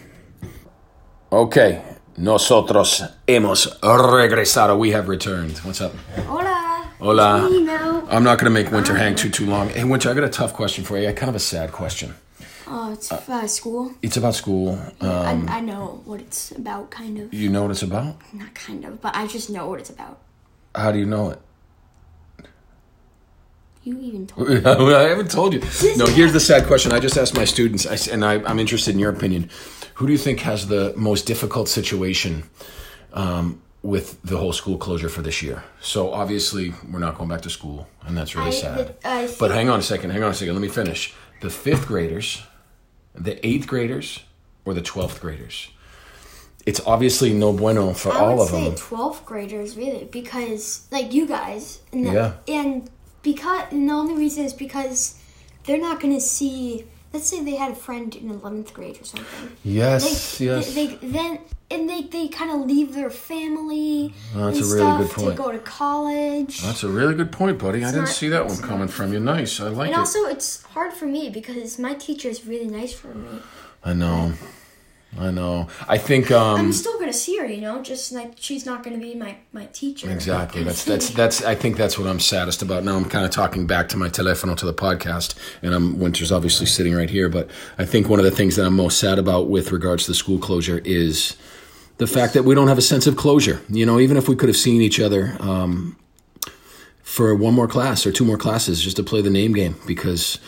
Ok. 1.32 1.58
Nosotros 2.16 3.04
hemos 3.28 3.78
regresado. 3.82 4.78
We 4.78 4.96
have 4.96 5.10
returned. 5.10 5.58
What's 5.66 5.82
up? 5.82 5.92
Hola. 6.30 6.59
Hola. 7.00 7.48
I'm 8.10 8.24
not 8.26 8.40
going 8.40 8.46
to 8.46 8.50
make 8.50 8.72
Winter 8.74 8.94
hang 8.94 9.16
too 9.16 9.30
too 9.30 9.46
long. 9.46 9.70
Hey, 9.70 9.86
Winter, 9.86 10.10
I 10.10 10.14
got 10.14 10.26
a 10.26 10.30
tough 10.30 10.54
question 10.54 10.84
for 10.84 10.98
you. 10.98 11.12
Kind 11.14 11.30
of 11.30 11.36
a 11.36 11.40
sad 11.40 11.72
question. 11.72 12.14
Oh, 12.68 12.92
it's 12.92 13.10
uh, 13.10 13.48
school. 13.48 13.94
It's 14.02 14.18
about 14.18 14.36
school. 14.36 14.78
Um, 15.00 15.48
I, 15.48 15.58
I 15.58 15.62
know 15.62 16.02
what 16.04 16.20
it's 16.20 16.52
about, 16.52 16.92
kind 16.92 17.18
of. 17.18 17.34
You 17.34 17.50
know 17.50 17.62
what 17.62 17.72
it's 17.72 17.84
about? 17.84 18.18
Not 18.34 18.54
kind 18.54 18.84
of, 18.84 19.00
but 19.00 19.16
I 19.16 19.28
just 19.28 19.50
know 19.50 19.70
what 19.70 19.80
it's 19.80 19.90
about. 19.90 20.20
How 20.76 20.92
do 20.92 21.00
you 21.00 21.06
know 21.06 21.30
it? 21.30 21.42
You 23.84 23.98
even 24.00 24.28
told 24.28 24.50
me. 24.50 24.58
I 24.66 25.04
haven't 25.04 25.32
told 25.32 25.54
you. 25.54 25.62
No, 25.96 26.06
here's 26.06 26.34
the 26.34 26.40
sad 26.42 26.68
question. 26.68 26.92
I 26.92 27.00
just 27.00 27.18
asked 27.18 27.34
my 27.34 27.46
students, 27.46 27.86
and 28.10 28.26
I, 28.26 28.36
am 28.36 28.60
interested 28.60 28.94
in 28.94 29.00
your 29.00 29.12
opinion. 29.12 29.50
Who 29.96 30.06
do 30.06 30.12
you 30.12 30.20
think 30.20 30.42
has 30.42 30.68
the 30.68 30.94
most 30.98 31.26
difficult 31.26 31.70
situation 31.70 32.44
um, 33.14 33.62
with 33.82 34.22
the 34.24 34.38
whole 34.38 34.52
school 34.54 34.78
closure 34.78 35.10
for 35.10 35.22
this 35.22 35.42
year. 35.42 35.64
So 35.82 36.12
obviously 36.12 36.74
we're 36.92 37.00
not 37.00 37.18
going 37.18 37.30
back 37.30 37.42
to 37.44 37.50
school, 37.50 37.88
and 38.06 38.18
that's 38.18 38.36
really 38.36 38.50
I, 38.50 38.52
sad. 38.52 38.96
I 39.06 39.26
uh, 39.26 39.32
but 39.40 39.52
hang 39.52 39.70
on 39.70 39.80
a 39.80 39.84
second, 39.84 40.10
hang 40.12 40.24
on 40.24 40.32
a 40.32 40.34
second. 40.34 40.54
Let 40.54 40.62
me 40.62 40.68
finish. 40.68 41.14
The 41.42 41.50
fifth 41.50 41.88
graders, 41.88 42.42
the 43.16 43.46
eighth 43.48 43.68
graders, 43.68 44.20
or 44.66 44.74
the 44.74 44.82
twelfth 44.82 45.22
graders. 45.22 45.70
it's 46.66 46.82
obviously 46.86 47.34
no 47.34 47.54
bueno 47.54 47.94
for 47.94 48.12
I 48.12 48.18
all 48.20 48.36
would 48.38 48.44
of 48.44 48.50
say 48.50 48.64
them. 48.66 48.76
12th 48.76 49.24
graders, 49.26 49.78
really, 49.78 50.04
because, 50.12 50.86
like, 50.92 51.14
you 51.14 51.26
guys. 51.26 51.80
And 51.94 52.06
the- 52.06 52.12
Yeah. 52.12 52.34
And 52.50 52.90
because, 53.24 53.72
and 53.72 53.90
the 53.90 53.94
only 53.94 54.14
reason 54.16 54.44
is 54.44 54.54
because 54.54 55.16
they're 55.64 55.80
not 55.80 56.02
going 56.02 56.14
to 56.14 56.20
see, 56.22 56.86
let's 57.14 57.28
say 57.28 57.44
they 57.44 57.56
had 57.56 57.72
a 57.72 57.76
friend 57.76 58.16
in 58.16 58.30
11th 58.40 58.74
grade 58.74 59.02
or 59.02 59.04
something. 59.06 59.52
Yes, 59.64 60.38
they, 60.38 60.46
yes. 60.46 60.74
They, 60.74 60.88
they 60.88 60.96
then 61.08 61.40
and 61.72 61.88
they, 61.88 62.02
they 62.02 62.28
kind 62.28 62.52
of 62.52 62.68
leave 62.68 62.96
their 62.96 63.12
family 63.12 64.14
That's 64.34 64.60
a 64.60 64.76
really 64.76 64.98
good 65.04 65.12
point. 65.12 65.30
to 65.32 65.36
go 65.36 65.52
to 65.52 65.60
college. 65.60 66.62
That's 66.64 66.84
a 66.84 66.90
really 66.90 67.14
good 67.14 67.32
point, 67.32 67.60
buddy. 67.60 67.84
I 67.84 67.92
didn't 67.92 68.06
not- 68.06 68.10
see 68.10 68.30
that 68.30 68.48
one 68.48 68.58
coming 68.58 68.80
not- 68.80 68.90
from 68.90 69.14
you. 69.14 69.20
Nice. 69.20 69.60
I 69.60 69.66
like 69.66 69.74
and 69.74 69.80
it. 69.82 69.86
And 69.88 69.96
also, 69.96 70.26
it's 70.26 70.64
hard 70.64 70.94
for 70.94 71.06
me 71.06 71.30
because 71.30 71.78
my 71.78 71.94
teacher 71.94 72.28
is 72.30 72.46
really 72.46 72.68
nice 72.68 72.94
for 72.94 73.10
me. 73.10 73.40
I 73.84 73.94
know. 73.94 74.34
I 75.18 75.32
know. 75.32 75.68
I 75.88 75.98
think 75.98 76.32
um 76.32 76.60
I'm 76.60 76.74
still 76.74 77.00
gonna 77.00 77.14
see 77.14 77.38
her, 77.38 77.46
you 77.46 77.62
know, 77.62 77.82
just 77.82 78.12
like 78.12 78.34
she's 78.36 78.66
not 78.66 78.84
gonna 78.84 79.00
be 79.00 79.16
my 79.16 79.38
my 79.52 79.66
teacher. 79.66 80.10
Exactly. 80.10 80.64
That's 80.64 80.84
that's 80.86 81.10
that's. 81.10 81.44
I 81.44 81.56
think 81.56 81.78
that's 81.78 81.98
what 81.98 82.08
I'm 82.08 82.20
saddest 82.20 82.62
about. 82.62 82.84
Now 82.84 82.96
I'm 82.96 83.06
kind 83.06 83.26
of 83.26 83.32
talking 83.32 83.66
back 83.66 83.90
to 83.90 83.98
my 83.98 84.10
telefono 84.10 84.56
to 84.58 84.66
the 84.66 84.74
podcast, 84.74 85.36
and 85.62 85.74
I'm 85.74 86.00
Winter's 86.00 86.32
obviously 86.32 86.68
sitting 86.68 86.94
right 86.94 87.10
here. 87.10 87.28
But 87.28 87.50
I 87.78 87.86
think 87.86 88.08
one 88.08 88.20
of 88.20 88.26
the 88.26 88.32
things 88.32 88.56
that 88.58 88.66
I'm 88.66 88.76
most 88.76 89.00
sad 89.00 89.18
about 89.18 89.50
with 89.50 89.72
regards 89.72 90.06
to 90.06 90.12
the 90.12 90.16
school 90.16 90.38
closure 90.38 90.80
is 90.86 91.36
the 91.98 92.08
fact 92.08 92.34
that 92.34 92.44
we 92.44 92.54
don't 92.54 92.68
have 92.68 92.78
a 92.78 92.84
sense 92.84 93.08
of 93.08 93.18
closure. 93.18 93.62
You 93.70 93.86
know, 93.86 94.00
even 94.00 94.16
if 94.16 94.30
we 94.30 94.36
could 94.36 94.50
have 94.50 94.58
seen 94.58 94.82
each 94.82 95.00
other 95.00 95.36
um, 95.40 95.98
for 97.02 97.34
one 97.34 97.56
more 97.56 97.68
class 97.68 98.06
or 98.06 98.12
two 98.12 98.26
more 98.26 98.38
classes 98.38 98.82
just 98.82 98.96
to 98.98 99.04
play 99.04 99.22
the 99.22 99.32
name 99.32 99.54
game, 99.54 99.76
because 99.88 100.40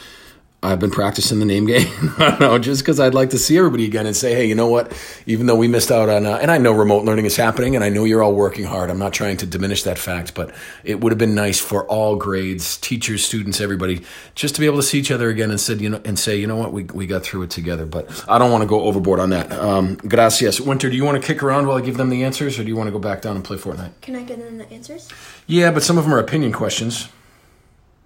I've 0.64 0.80
been 0.80 0.92
practicing 0.92 1.40
the 1.40 1.46
name 1.46 1.66
game. 1.66 1.88
I 2.20 2.30
don't 2.30 2.40
know, 2.40 2.60
just 2.60 2.84
because 2.84 3.00
I'd 3.00 3.16
like 3.16 3.32
to 3.32 3.40
see 3.40 3.58
everybody 3.58 3.86
again 3.86 4.06
and 4.06 4.16
say, 4.16 4.36
hey, 4.36 4.46
you 4.46 4.54
know 4.54 4.68
what? 4.68 4.94
Even 5.26 5.48
though 5.48 5.56
we 5.56 5.68
missed 5.68 5.92
out 5.92 6.08
on, 6.08 6.28
uh, 6.28 6.38
and 6.40 6.52
I 6.52 6.60
know 6.60 6.72
remote 6.72 7.04
learning 7.04 7.26
is 7.26 7.36
happening, 7.36 7.76
and 7.76 7.84
I 7.84 7.90
know 7.90 8.04
you're 8.04 8.22
all 8.22 8.36
working 8.36 8.66
hard. 8.66 8.92
I'm 8.92 9.00
not 9.00 9.12
trying 9.12 9.38
to 9.38 9.48
diminish 9.48 9.82
that 9.84 9.98
fact, 9.98 10.36
but 10.36 10.54
it 10.84 11.02
would 11.02 11.12
have 11.12 11.18
been 11.18 11.34
nice 11.34 11.60
for 11.60 11.88
all 11.88 12.16
grades, 12.16 12.78
teachers, 12.78 13.26
students, 13.26 13.60
everybody, 13.60 14.04
just 14.36 14.54
to 14.54 14.62
be 14.62 14.68
able 14.68 14.78
to 14.78 14.84
see 14.84 15.00
each 15.00 15.10
other 15.10 15.30
again 15.30 15.50
and 15.50 15.60
said, 15.60 15.82
you 15.82 15.90
know, 15.90 16.02
and 16.06 16.20
say, 16.20 16.36
you 16.36 16.46
know 16.46 16.58
what, 16.58 16.72
we 16.72 16.84
we 16.84 17.08
got 17.08 17.24
through 17.24 17.42
it 17.42 17.50
together. 17.50 17.88
But 17.88 18.24
I 18.30 18.38
don't 18.38 18.52
want 18.52 18.62
to 18.62 18.68
go 18.68 18.82
overboard 18.82 19.20
on 19.20 19.32
that. 19.32 19.52
Um, 19.52 19.96
gracias, 19.96 20.62
Winter. 20.62 20.92
Do 20.92 20.96
you 20.96 21.04
want 21.04 21.20
to 21.20 21.26
kick 21.26 21.42
around 21.42 21.66
while 21.66 21.78
I 21.78 21.82
give 21.82 21.98
them 21.98 22.10
the 22.10 22.24
answers, 22.24 22.60
or 22.60 22.64
do 22.64 22.70
you 22.70 22.76
want 22.76 22.86
to 22.86 22.92
go 22.92 23.00
back 23.00 23.24
down 23.24 23.36
and 23.36 23.44
play 23.44 23.58
Fortnite? 23.58 24.00
Can 24.02 24.16
I 24.16 24.22
get 24.22 24.38
in 24.38 24.60
the 24.60 24.72
answers? 24.72 25.10
Yeah, 25.48 25.72
but 25.72 25.82
some 25.82 25.98
of 25.98 26.04
them 26.04 26.14
are 26.14 26.20
opinion 26.20 26.52
questions. 26.52 27.10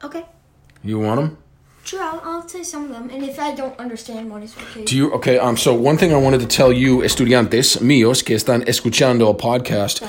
Okay. 0.02 0.24
You 0.82 1.00
want 1.00 1.20
them? 1.20 1.38
Sure, 1.86 2.02
I'll, 2.02 2.20
I'll 2.24 2.48
say 2.48 2.64
some 2.64 2.86
of 2.86 2.90
them, 2.90 3.12
and 3.12 3.24
if 3.24 3.38
I 3.40 3.54
don't 3.54 3.78
understand 3.80 4.32
one, 4.32 4.42
it's 4.42 4.58
okay. 4.58 4.84
Do 4.86 4.98
you 4.98 5.14
okay? 5.14 5.38
Um, 5.38 5.56
so 5.56 5.72
one 5.76 6.00
thing 6.00 6.14
I 6.14 6.18
wanted 6.18 6.40
to 6.40 6.48
tell 6.48 6.74
you, 6.74 7.04
estudiantes 7.04 7.78
míos 7.80 8.26
que 8.26 8.36
están 8.36 8.66
escuchando 8.68 9.30
a 9.30 9.36
podcast, 9.36 10.02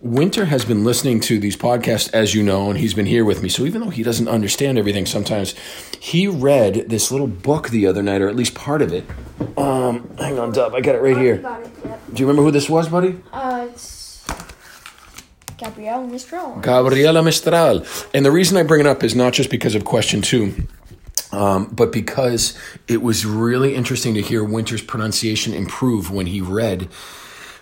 Winter 0.00 0.44
has 0.44 0.64
been 0.64 0.84
listening 0.84 1.18
to 1.22 1.40
these 1.40 1.56
podcasts, 1.56 2.08
as 2.14 2.36
you 2.36 2.44
know, 2.44 2.70
and 2.70 2.78
he's 2.78 2.94
been 2.94 3.06
here 3.06 3.24
with 3.24 3.42
me. 3.42 3.48
So 3.48 3.64
even 3.64 3.80
though 3.80 3.90
he 3.90 4.04
doesn't 4.04 4.28
understand 4.28 4.78
everything, 4.78 5.06
sometimes 5.06 5.56
he 5.98 6.28
read 6.28 6.88
this 6.88 7.10
little 7.10 7.26
book 7.26 7.70
the 7.70 7.84
other 7.88 8.00
night, 8.00 8.22
or 8.22 8.28
at 8.28 8.36
least 8.36 8.54
part 8.54 8.80
of 8.80 8.92
it. 8.92 9.04
Um, 9.56 10.08
hang 10.18 10.38
on, 10.38 10.52
Dub, 10.52 10.72
I 10.72 10.80
got 10.80 10.94
it 10.94 11.02
right 11.02 11.16
here. 11.16 11.38
Got 11.38 11.62
it, 11.62 11.70
yep. 11.84 12.00
Do 12.12 12.22
you 12.22 12.28
remember 12.28 12.44
who 12.44 12.52
this 12.52 12.70
was, 12.70 12.88
buddy? 12.88 13.18
Uh, 13.32 13.66
it's 13.72 14.24
Gabrielle 15.58 16.06
Mistral. 16.06 16.60
Gabriela 16.60 17.24
Mistral. 17.24 17.84
And 18.14 18.24
the 18.24 18.30
reason 18.30 18.56
I 18.56 18.62
bring 18.62 18.78
it 18.78 18.86
up 18.86 19.02
is 19.02 19.16
not 19.16 19.32
just 19.32 19.50
because 19.50 19.74
of 19.74 19.84
question 19.84 20.22
two, 20.22 20.68
um, 21.32 21.66
but 21.66 21.92
because 21.92 22.56
it 22.88 23.02
was 23.02 23.26
really 23.26 23.74
interesting 23.74 24.14
to 24.14 24.22
hear 24.22 24.44
Winter's 24.44 24.82
pronunciation 24.82 25.52
improve 25.52 26.10
when 26.10 26.26
he 26.26 26.40
read. 26.40 26.88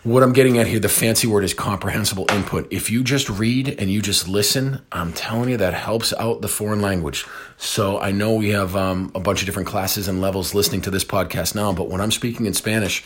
What 0.04 0.24
I'm 0.24 0.32
getting 0.32 0.58
at 0.58 0.66
here, 0.66 0.80
the 0.80 0.88
fancy 0.88 1.28
word 1.28 1.44
is 1.44 1.54
comprehensible 1.54 2.26
input. 2.32 2.66
If 2.72 2.90
you 2.90 3.04
just 3.04 3.30
read 3.30 3.76
and 3.78 3.88
you 3.88 4.02
just 4.02 4.26
listen, 4.26 4.84
I'm 4.90 5.12
telling 5.12 5.48
you 5.48 5.56
that 5.58 5.74
helps 5.74 6.12
out 6.14 6.42
the 6.42 6.48
foreign 6.48 6.80
language. 6.82 7.24
So 7.56 8.00
I 8.00 8.10
know 8.10 8.34
we 8.34 8.48
have 8.48 8.74
um, 8.74 9.12
a 9.14 9.20
bunch 9.20 9.42
of 9.42 9.46
different 9.46 9.68
classes 9.68 10.08
and 10.08 10.20
levels 10.20 10.54
listening 10.54 10.80
to 10.82 10.90
this 10.90 11.04
podcast 11.04 11.54
now, 11.54 11.72
but 11.72 11.88
when 11.88 12.00
I'm 12.00 12.10
speaking 12.10 12.46
in 12.46 12.52
Spanish, 12.52 13.04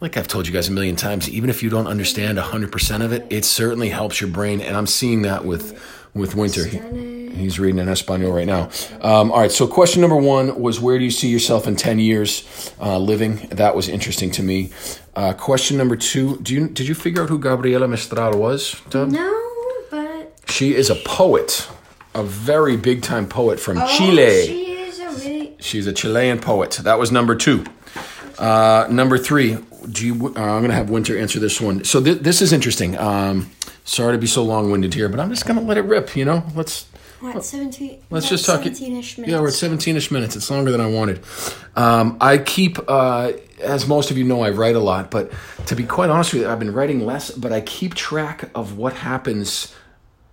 like 0.00 0.16
I've 0.16 0.26
told 0.26 0.48
you 0.48 0.52
guys 0.52 0.66
a 0.66 0.72
million 0.72 0.96
times, 0.96 1.30
even 1.30 1.48
if 1.48 1.62
you 1.62 1.70
don't 1.70 1.86
understand 1.86 2.36
100% 2.36 3.04
of 3.04 3.12
it, 3.12 3.24
it 3.30 3.44
certainly 3.44 3.90
helps 3.90 4.20
your 4.20 4.28
brain. 4.28 4.60
And 4.60 4.76
I'm 4.76 4.88
seeing 4.88 5.22
that 5.22 5.44
with, 5.44 5.80
with 6.14 6.34
Winter. 6.34 6.64
He- 6.66 7.12
He's 7.32 7.58
reading 7.58 7.78
in 7.80 7.88
Espanol 7.88 8.30
right 8.30 8.46
now. 8.46 8.68
Um, 9.00 9.32
all 9.32 9.40
right, 9.40 9.50
so 9.50 9.66
question 9.66 10.02
number 10.02 10.16
one 10.16 10.60
was 10.60 10.78
where 10.80 10.98
do 10.98 11.04
you 11.04 11.10
see 11.10 11.28
yourself 11.28 11.66
in 11.66 11.76
10 11.76 11.98
years 11.98 12.72
uh, 12.78 12.98
living? 12.98 13.48
That 13.50 13.74
was 13.74 13.88
interesting 13.88 14.30
to 14.32 14.42
me. 14.42 14.70
Uh, 15.16 15.32
question 15.32 15.78
number 15.78 15.96
two, 15.96 16.36
do 16.42 16.52
you, 16.52 16.68
did 16.68 16.86
you 16.86 16.94
figure 16.94 17.22
out 17.22 17.30
who 17.30 17.38
Gabriela 17.38 17.88
Mistral 17.88 18.38
was? 18.38 18.76
No, 18.92 19.32
but 19.90 20.32
She 20.46 20.74
is 20.74 20.90
a 20.90 20.94
poet, 20.94 21.66
a 22.14 22.22
very 22.22 22.76
big 22.76 23.00
time 23.02 23.26
poet 23.26 23.58
from 23.58 23.78
oh, 23.78 23.88
Chile. 23.96 24.46
she 24.46 24.72
is 24.82 25.00
a 25.00 25.08
really 25.08 25.56
She's 25.58 25.86
a 25.86 25.92
Chilean 25.94 26.38
poet. 26.38 26.72
That 26.82 26.98
was 26.98 27.10
number 27.10 27.34
two. 27.34 27.64
Uh, 28.38 28.86
number 28.90 29.16
three, 29.16 29.56
do 29.90 30.06
you? 30.06 30.14
Uh, 30.36 30.40
I'm 30.40 30.60
going 30.60 30.68
to 30.68 30.74
have 30.74 30.90
Winter 30.90 31.18
answer 31.18 31.38
this 31.40 31.60
one. 31.60 31.84
So 31.84 32.02
th- 32.02 32.18
this 32.18 32.42
is 32.42 32.52
interesting. 32.52 32.98
Um, 32.98 33.50
sorry 33.84 34.14
to 34.14 34.18
be 34.18 34.26
so 34.26 34.42
long 34.44 34.70
winded 34.70 34.94
here, 34.94 35.08
but 35.08 35.20
I'm 35.20 35.30
just 35.30 35.46
going 35.46 35.58
to 35.58 35.64
let 35.64 35.76
it 35.76 35.82
rip. 35.82 36.16
You 36.16 36.24
know, 36.24 36.44
let's 36.54 36.86
what 37.20 37.44
seventeen. 37.44 38.02
let's 38.10 38.26
about 38.26 38.30
just 38.30 38.46
talk. 38.46 38.60
17-ish 38.62 39.18
minutes. 39.18 39.32
Yeah, 39.32 39.40
we're 39.40 39.48
at 39.48 39.54
17ish 39.54 40.10
minutes. 40.10 40.34
It's 40.34 40.50
longer 40.50 40.72
than 40.72 40.80
I 40.80 40.88
wanted. 40.88 41.20
Um, 41.76 42.16
I 42.20 42.38
keep, 42.38 42.78
uh, 42.88 43.32
as 43.60 43.86
most 43.86 44.10
of 44.10 44.18
you 44.18 44.24
know, 44.24 44.42
I 44.42 44.50
write 44.50 44.74
a 44.74 44.80
lot, 44.80 45.10
but 45.10 45.30
to 45.66 45.76
be 45.76 45.84
quite 45.84 46.10
honest 46.10 46.32
with 46.32 46.42
you, 46.42 46.48
I've 46.48 46.58
been 46.58 46.72
writing 46.72 47.06
less. 47.06 47.30
But 47.30 47.52
I 47.52 47.60
keep 47.60 47.94
track 47.94 48.50
of 48.54 48.76
what 48.76 48.94
happens 48.94 49.74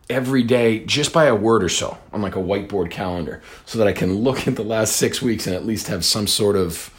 every 0.09 0.41
day 0.41 0.83
just 0.85 1.13
by 1.13 1.25
a 1.25 1.35
word 1.35 1.63
or 1.63 1.69
so 1.69 1.95
on 2.11 2.21
like 2.23 2.35
a 2.35 2.39
whiteboard 2.39 2.89
calendar 2.89 3.43
so 3.65 3.77
that 3.77 3.87
I 3.87 3.91
can 3.91 4.15
look 4.15 4.47
at 4.47 4.55
the 4.55 4.63
last 4.63 4.95
six 4.95 5.21
weeks 5.21 5.45
and 5.45 5.55
at 5.55 5.67
least 5.67 5.87
have 5.87 6.03
some 6.03 6.25
sort 6.25 6.55
of 6.55 6.91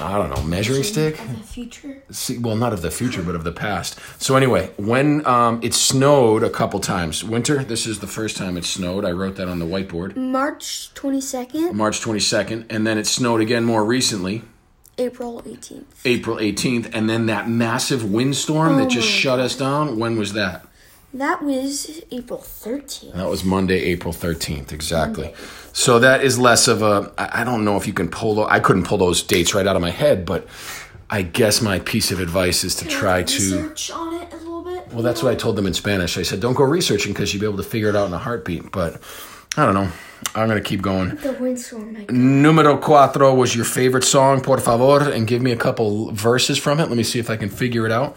I 0.00 0.16
don't 0.18 0.30
know 0.30 0.42
measuring 0.42 0.82
stick. 0.82 1.18
Of 1.18 1.38
the 1.38 1.44
future. 1.44 2.02
See, 2.10 2.38
well, 2.38 2.56
not 2.56 2.72
of 2.72 2.82
the 2.82 2.90
future, 2.90 3.22
but 3.22 3.34
of 3.34 3.44
the 3.44 3.52
past. 3.52 3.98
So 4.20 4.36
anyway, 4.36 4.70
when 4.76 5.26
um, 5.26 5.60
it 5.62 5.74
snowed 5.74 6.42
a 6.42 6.50
couple 6.50 6.80
times, 6.80 7.24
winter. 7.24 7.64
This 7.64 7.86
is 7.86 8.00
the 8.00 8.06
first 8.06 8.36
time 8.36 8.56
it 8.56 8.64
snowed. 8.64 9.04
I 9.04 9.10
wrote 9.10 9.36
that 9.36 9.48
on 9.48 9.58
the 9.58 9.66
whiteboard. 9.66 10.16
March 10.16 10.92
twenty 10.94 11.20
second, 11.20 11.76
March 11.76 12.00
22nd, 12.00 12.66
and 12.70 12.86
then 12.86 12.98
it 12.98 13.06
snowed 13.06 13.40
again 13.40 13.64
more 13.64 13.84
recently, 13.84 14.42
April 14.96 15.42
eighteenth. 15.46 16.00
April 16.04 16.36
18th, 16.36 16.90
and 16.92 17.08
then 17.08 17.26
that 17.26 17.48
massive 17.48 18.10
windstorm 18.10 18.76
that 18.76 18.90
just 18.90 19.08
my 19.08 19.14
shut 19.14 19.40
us 19.40 19.56
down. 19.56 19.98
When 19.98 20.18
was 20.18 20.32
that? 20.34 20.66
That 21.14 21.42
was 21.42 22.02
April 22.10 22.38
thirteenth. 22.38 23.14
That 23.14 23.28
was 23.28 23.42
Monday, 23.42 23.80
April 23.80 24.12
13th, 24.12 24.72
exactly. 24.72 25.32
So 25.72 25.98
that 26.00 26.22
is 26.22 26.38
less 26.38 26.68
of 26.68 26.82
a. 26.82 27.12
I 27.16 27.44
don't 27.44 27.64
know 27.64 27.76
if 27.76 27.86
you 27.86 27.92
can 27.94 28.08
pull. 28.08 28.44
I 28.46 28.60
couldn't 28.60 28.84
pull 28.84 28.98
those 28.98 29.22
dates 29.22 29.54
right 29.54 29.66
out 29.66 29.74
of 29.74 29.80
my 29.82 29.90
head, 29.90 30.26
but 30.26 30.46
I 31.08 31.22
guess 31.22 31.62
my 31.62 31.78
piece 31.78 32.10
of 32.10 32.20
advice 32.20 32.62
is 32.62 32.74
to 32.76 32.84
try 32.88 33.22
to. 33.22 33.34
research 33.34 33.90
on 33.90 34.14
it 34.14 34.32
a 34.32 34.36
little 34.36 34.62
bit. 34.62 34.88
Well, 34.92 35.02
that's 35.02 35.22
what 35.22 35.32
I 35.32 35.34
told 35.34 35.56
them 35.56 35.66
in 35.66 35.72
Spanish. 35.72 36.18
I 36.18 36.22
said, 36.22 36.40
don't 36.40 36.54
go 36.54 36.64
researching 36.64 37.12
because 37.14 37.32
you'll 37.32 37.40
be 37.40 37.46
able 37.46 37.62
to 37.62 37.68
figure 37.68 37.88
it 37.88 37.96
out 37.96 38.06
in 38.08 38.12
a 38.12 38.18
heartbeat. 38.18 38.70
But 38.70 39.00
I 39.56 39.64
don't 39.64 39.74
know. 39.74 39.90
I'm 40.34 40.48
going 40.48 40.62
to 40.62 40.68
keep 40.68 40.82
going. 40.82 41.14
The 41.16 41.32
windstorm. 41.34 42.06
Numero 42.10 42.76
cuatro 42.76 43.34
was 43.34 43.56
your 43.56 43.64
favorite 43.64 44.04
song, 44.04 44.40
por 44.42 44.58
favor, 44.58 45.10
and 45.10 45.26
give 45.26 45.40
me 45.40 45.52
a 45.52 45.56
couple 45.56 46.10
verses 46.12 46.58
from 46.58 46.80
it. 46.80 46.88
Let 46.88 46.96
me 46.96 47.02
see 47.04 47.18
if 47.18 47.30
I 47.30 47.36
can 47.36 47.48
figure 47.48 47.86
it 47.86 47.92
out. 47.92 48.16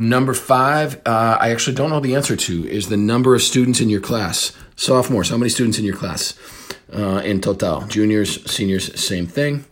Number 0.00 0.32
five, 0.32 0.96
uh, 1.04 1.36
I 1.38 1.50
actually 1.50 1.76
don't 1.76 1.90
know 1.90 2.00
the 2.00 2.14
answer 2.14 2.34
to, 2.34 2.66
is 2.66 2.88
the 2.88 2.96
number 2.96 3.34
of 3.34 3.42
students 3.42 3.82
in 3.82 3.90
your 3.90 4.00
class. 4.00 4.52
Sophomores, 4.74 5.28
how 5.28 5.36
many 5.36 5.50
students 5.50 5.78
in 5.78 5.84
your 5.84 5.94
class 5.94 6.32
uh, 6.90 7.20
in 7.22 7.42
total? 7.42 7.82
Juniors, 7.82 8.50
seniors, 8.50 8.98
same 8.98 9.26
thing. 9.26 9.66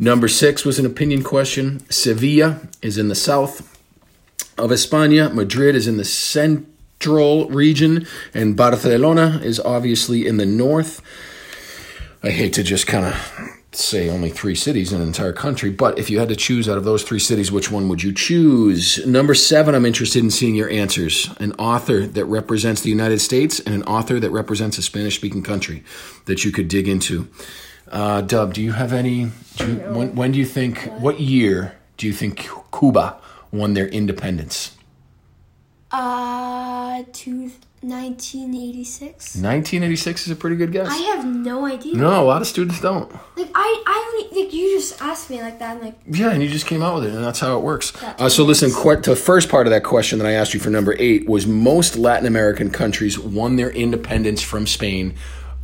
Number 0.00 0.26
six 0.26 0.64
was 0.64 0.80
an 0.80 0.86
opinion 0.86 1.22
question. 1.22 1.88
Sevilla 1.90 2.60
is 2.82 2.98
in 2.98 3.06
the 3.06 3.14
south 3.14 3.78
of 4.58 4.70
España. 4.70 5.32
Madrid 5.32 5.76
is 5.76 5.86
in 5.86 5.96
the 5.96 6.04
central 6.04 7.48
region, 7.48 8.04
and 8.34 8.56
Barcelona 8.56 9.40
is 9.44 9.60
obviously 9.60 10.26
in 10.26 10.38
the 10.38 10.46
north. 10.46 11.00
I 12.20 12.30
hate 12.30 12.52
to 12.54 12.64
just 12.64 12.88
kind 12.88 13.06
of 13.06 13.57
say 13.72 14.08
only 14.08 14.30
three 14.30 14.54
cities 14.54 14.92
in 14.92 15.00
an 15.00 15.06
entire 15.06 15.32
country, 15.32 15.70
but 15.70 15.98
if 15.98 16.08
you 16.08 16.18
had 16.18 16.28
to 16.28 16.36
choose 16.36 16.68
out 16.68 16.78
of 16.78 16.84
those 16.84 17.02
three 17.02 17.18
cities, 17.18 17.52
which 17.52 17.70
one 17.70 17.88
would 17.88 18.02
you 18.02 18.12
choose? 18.12 19.04
Number 19.06 19.34
seven, 19.34 19.74
I'm 19.74 19.84
interested 19.84 20.22
in 20.22 20.30
seeing 20.30 20.54
your 20.54 20.70
answers. 20.70 21.30
An 21.38 21.52
author 21.52 22.06
that 22.06 22.24
represents 22.24 22.80
the 22.80 22.90
United 22.90 23.20
States 23.20 23.60
and 23.60 23.74
an 23.74 23.82
author 23.84 24.18
that 24.20 24.30
represents 24.30 24.78
a 24.78 24.82
Spanish 24.82 25.16
speaking 25.16 25.42
country 25.42 25.84
that 26.24 26.44
you 26.44 26.50
could 26.50 26.68
dig 26.68 26.88
into. 26.88 27.28
Uh, 27.90 28.20
Dub, 28.22 28.54
do 28.54 28.62
you 28.62 28.72
have 28.72 28.92
any? 28.92 29.30
Do 29.56 29.66
you, 29.66 29.78
when, 29.78 30.14
when 30.14 30.32
do 30.32 30.38
you 30.38 30.46
think, 30.46 30.78
what 31.00 31.20
year 31.20 31.74
do 31.96 32.06
you 32.06 32.12
think 32.12 32.48
Cuba 32.72 33.18
won 33.50 33.74
their 33.74 33.88
independence? 33.88 34.76
Uh, 35.90 37.04
two 37.12 37.50
1986. 37.80 39.36
1986 39.36 40.26
is 40.26 40.30
a 40.32 40.36
pretty 40.36 40.56
good 40.56 40.72
guess. 40.72 40.88
I 40.88 40.96
have 41.14 41.24
no 41.24 41.64
idea. 41.66 41.94
no, 41.96 42.22
a 42.22 42.24
lot 42.24 42.42
of 42.42 42.48
students 42.48 42.80
don't. 42.80 43.10
Like 43.36 43.50
I, 43.54 43.82
I 43.86 44.30
like 44.32 44.52
you 44.52 44.76
just 44.76 45.00
asked 45.00 45.30
me 45.30 45.40
like 45.40 45.58
that. 45.58 45.76
I'm 45.76 45.82
like, 45.82 45.98
Yeah, 46.06 46.30
and 46.30 46.42
you 46.42 46.48
just 46.48 46.66
came 46.66 46.82
out 46.82 46.96
with 46.96 47.04
it, 47.04 47.14
and 47.14 47.24
that's 47.24 47.40
how 47.40 47.56
it 47.56 47.62
works. 47.62 47.92
Uh, 48.02 48.28
so 48.28 48.44
listen, 48.44 48.68
is. 48.68 48.76
qu- 48.76 49.00
the 49.00 49.16
first 49.16 49.48
part 49.48 49.66
of 49.66 49.70
that 49.70 49.84
question 49.84 50.18
that 50.18 50.26
I 50.26 50.32
asked 50.32 50.54
you 50.54 50.60
for 50.60 50.70
number 50.70 50.94
eight 50.98 51.28
was 51.28 51.46
most 51.46 51.96
Latin 51.96 52.26
American 52.26 52.70
countries 52.70 53.18
won 53.18 53.56
their 53.56 53.70
independence 53.70 54.42
from 54.42 54.66
Spain 54.66 55.14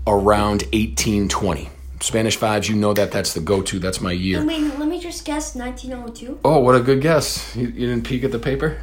around 0.07 0.63
1820. 0.73 1.71
Spanish 2.01 2.37
fives, 2.37 2.69
you 2.69 2.77
know 2.77 2.93
that. 2.93 3.11
That's 3.13 3.33
the 3.33 3.41
go-to. 3.41 3.79
That's 3.79 4.01
my 4.01 4.13
year. 4.13 4.45
wait, 4.45 4.61
let 4.79 4.89
me 4.89 5.01
just 5.01 5.25
guess 5.25 5.55
1902. 5.55 6.41
Oh, 6.45 6.59
what 6.59 6.75
a 6.75 6.81
good 6.81 7.01
guess. 7.01 7.57
You, 7.57 7.67
you 7.69 7.87
didn't 7.87 8.05
peek 8.05 8.25
at 8.25 8.31
the 8.33 8.39
paper? 8.39 8.79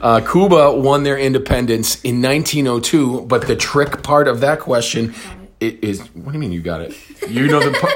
uh, 0.00 0.20
Cuba 0.20 0.72
won 0.72 1.02
their 1.04 1.18
independence 1.18 2.00
in 2.02 2.20
1902, 2.22 3.22
but 3.22 3.46
the 3.46 3.56
trick 3.56 4.02
part 4.02 4.28
of 4.28 4.40
that 4.40 4.60
question 4.60 5.14
is 5.60 6.00
what 6.14 6.32
do 6.32 6.32
you 6.32 6.38
mean 6.38 6.52
you 6.52 6.60
got 6.60 6.80
it? 6.80 6.94
You 7.28 7.46
know 7.48 7.60
the 7.60 7.70
part. 7.78 7.92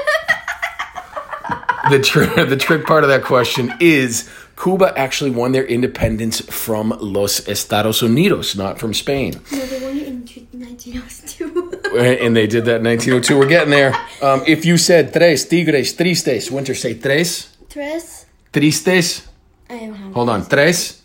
the, 1.91 1.99
tr- 1.99 2.43
the 2.45 2.57
trick 2.57 2.85
part 2.85 3.03
of 3.03 3.09
that 3.09 3.23
question 3.23 3.73
is 3.79 4.29
Cuba 4.61 4.93
actually 4.97 5.31
won 5.31 5.51
their 5.51 5.65
independence 5.65 6.41
from 6.41 6.89
Los 6.99 7.47
Estados 7.47 8.01
Unidos, 8.01 8.55
not 8.57 8.79
from 8.79 8.93
Spain. 8.93 9.39
No, 9.51 9.65
they 9.65 9.79
won 9.83 9.97
it 9.97 10.07
in 10.07 10.59
1902. 10.59 11.73
And 11.97 12.35
they 12.35 12.45
did 12.47 12.65
that 12.65 12.77
in 12.77 12.83
1902. 12.83 13.39
We're 13.39 13.47
getting 13.47 13.71
there. 13.71 13.95
Um, 14.21 14.43
if 14.45 14.65
you 14.65 14.77
said 14.77 15.13
tres 15.13 15.45
tigres 15.47 15.93
tristes, 15.95 16.51
winter 16.51 16.75
say 16.75 16.93
tres 16.93 17.47
Tres. 17.69 18.25
tristes. 18.53 19.25
I 19.69 19.77
don't. 19.79 20.13
Hold 20.13 20.29
on. 20.29 20.45
Tres. 20.45 20.96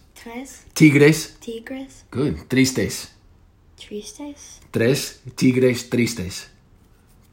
Tigres. 0.75 1.37
Tigres. 1.41 2.05
Good. 2.11 2.49
Tristes. 2.49 3.11
Tristes. 3.79 4.61
Tres 4.73 5.19
tigres 5.37 5.89
tristes. 5.89 6.47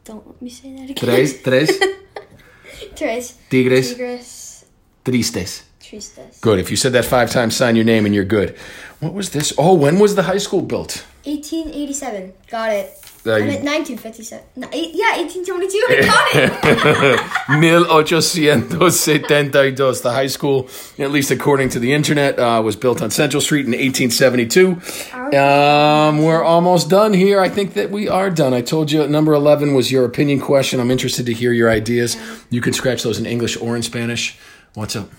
Don't 0.04 0.26
let 0.28 0.42
me 0.42 0.50
say 0.50 0.74
that 0.74 0.90
again. 0.90 0.96
Tres, 0.96 1.42
tres 1.42 1.72
Tres. 2.96 3.38
tigres 3.50 3.90
Tigres. 3.94 4.66
tristes. 5.06 5.64
Tristes. 5.82 6.42
Good. 6.42 6.60
If 6.60 6.70
you 6.72 6.78
said 6.78 6.94
that 6.94 7.06
five 7.06 7.30
times, 7.32 7.56
sign 7.56 7.76
your 7.76 7.86
name 7.86 8.06
and 8.06 8.14
you're 8.14 8.26
good. 8.26 8.58
What 9.00 9.14
was 9.14 9.30
this? 9.32 9.54
Oh, 9.58 9.74
when 9.74 10.00
was 10.00 10.16
the 10.16 10.24
high 10.24 10.38
school 10.38 10.62
built? 10.62 11.06
1887. 11.26 12.34
Got 12.50 12.72
it. 12.74 12.92
Uh, 13.30 13.34
I 13.34 13.38
you- 13.38 13.46
meant 13.46 13.64
1957. 13.64 14.44
No, 14.56 14.68
yeah, 14.74 15.18
1822. 15.18 15.86
I 15.90 16.02
got 16.02 16.36
it. 16.36 17.20
1872. 17.50 20.02
The 20.02 20.12
high 20.12 20.28
school, 20.28 20.70
at 20.98 21.12
least 21.12 21.32
according 21.32 21.70
to 21.70 21.80
the 21.80 21.94
internet, 21.94 22.40
uh, 22.40 22.62
was 22.64 22.76
built 22.76 23.02
on 23.02 23.12
Central 23.12 23.42
Street 23.42 23.66
in 23.66 23.72
1872. 23.72 25.38
Um, 25.38 26.24
we're 26.24 26.44
almost 26.44 26.90
done 26.90 27.14
here. 27.14 27.40
I 27.40 27.50
think 27.50 27.74
that 27.74 27.92
we 27.92 28.08
are 28.08 28.30
done. 28.30 28.54
I 28.54 28.62
told 28.62 28.92
you 28.92 29.08
number 29.08 29.34
11 29.34 29.74
was 29.74 29.92
your 29.92 30.06
opinion 30.06 30.40
question. 30.40 30.80
I'm 30.80 30.92
interested 30.92 31.26
to 31.28 31.34
hear 31.34 31.54
your 31.54 31.70
ideas. 31.70 32.18
You 32.50 32.62
can 32.62 32.74
scratch 32.74 33.04
those 33.04 33.20
in 33.20 33.26
English 33.26 33.58
or 33.58 33.76
in 33.76 33.84
Spanish. 33.84 34.38
What's 34.74 34.96
up? 34.96 35.10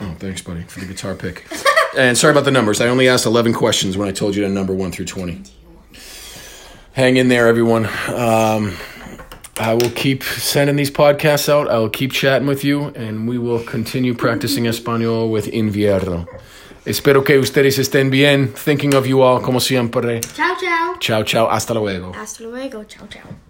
Oh, 0.00 0.14
thanks, 0.18 0.42
buddy, 0.42 0.62
for 0.62 0.80
the 0.80 0.86
guitar 0.86 1.14
pick. 1.14 1.46
and 1.96 2.16
sorry 2.16 2.32
about 2.32 2.44
the 2.44 2.50
numbers. 2.50 2.80
I 2.80 2.88
only 2.88 3.08
asked 3.08 3.26
11 3.26 3.52
questions 3.54 3.96
when 3.96 4.08
I 4.08 4.12
told 4.12 4.36
you 4.36 4.42
to 4.42 4.48
number 4.48 4.74
1 4.74 4.92
through 4.92 5.06
20. 5.06 5.42
Hang 6.98 7.16
in 7.16 7.28
there, 7.28 7.46
everyone. 7.46 7.86
Um, 8.08 8.76
I 9.56 9.72
will 9.72 9.92
keep 9.94 10.24
sending 10.24 10.74
these 10.74 10.90
podcasts 10.90 11.48
out. 11.48 11.68
I 11.68 11.78
will 11.78 11.90
keep 11.90 12.10
chatting 12.10 12.48
with 12.48 12.64
you, 12.64 12.86
and 12.96 13.28
we 13.28 13.38
will 13.38 13.62
continue 13.62 14.14
practicing 14.14 14.64
español 14.64 15.30
with 15.30 15.46
invierno. 15.52 16.26
Espero 16.84 17.22
que 17.22 17.38
ustedes 17.38 17.78
estén 17.78 18.10
bien. 18.10 18.52
Thinking 18.52 18.96
of 18.96 19.06
you 19.06 19.22
all, 19.22 19.40
como 19.40 19.60
siempre. 19.60 20.20
ciao, 20.22 20.56
ciao. 20.58 20.96
Ciao, 20.98 21.22
ciao. 21.22 21.48
Hasta 21.48 21.72
luego. 21.72 22.12
Hasta 22.16 22.42
luego. 22.42 22.82
Ciao, 22.88 23.06
ciao. 23.06 23.47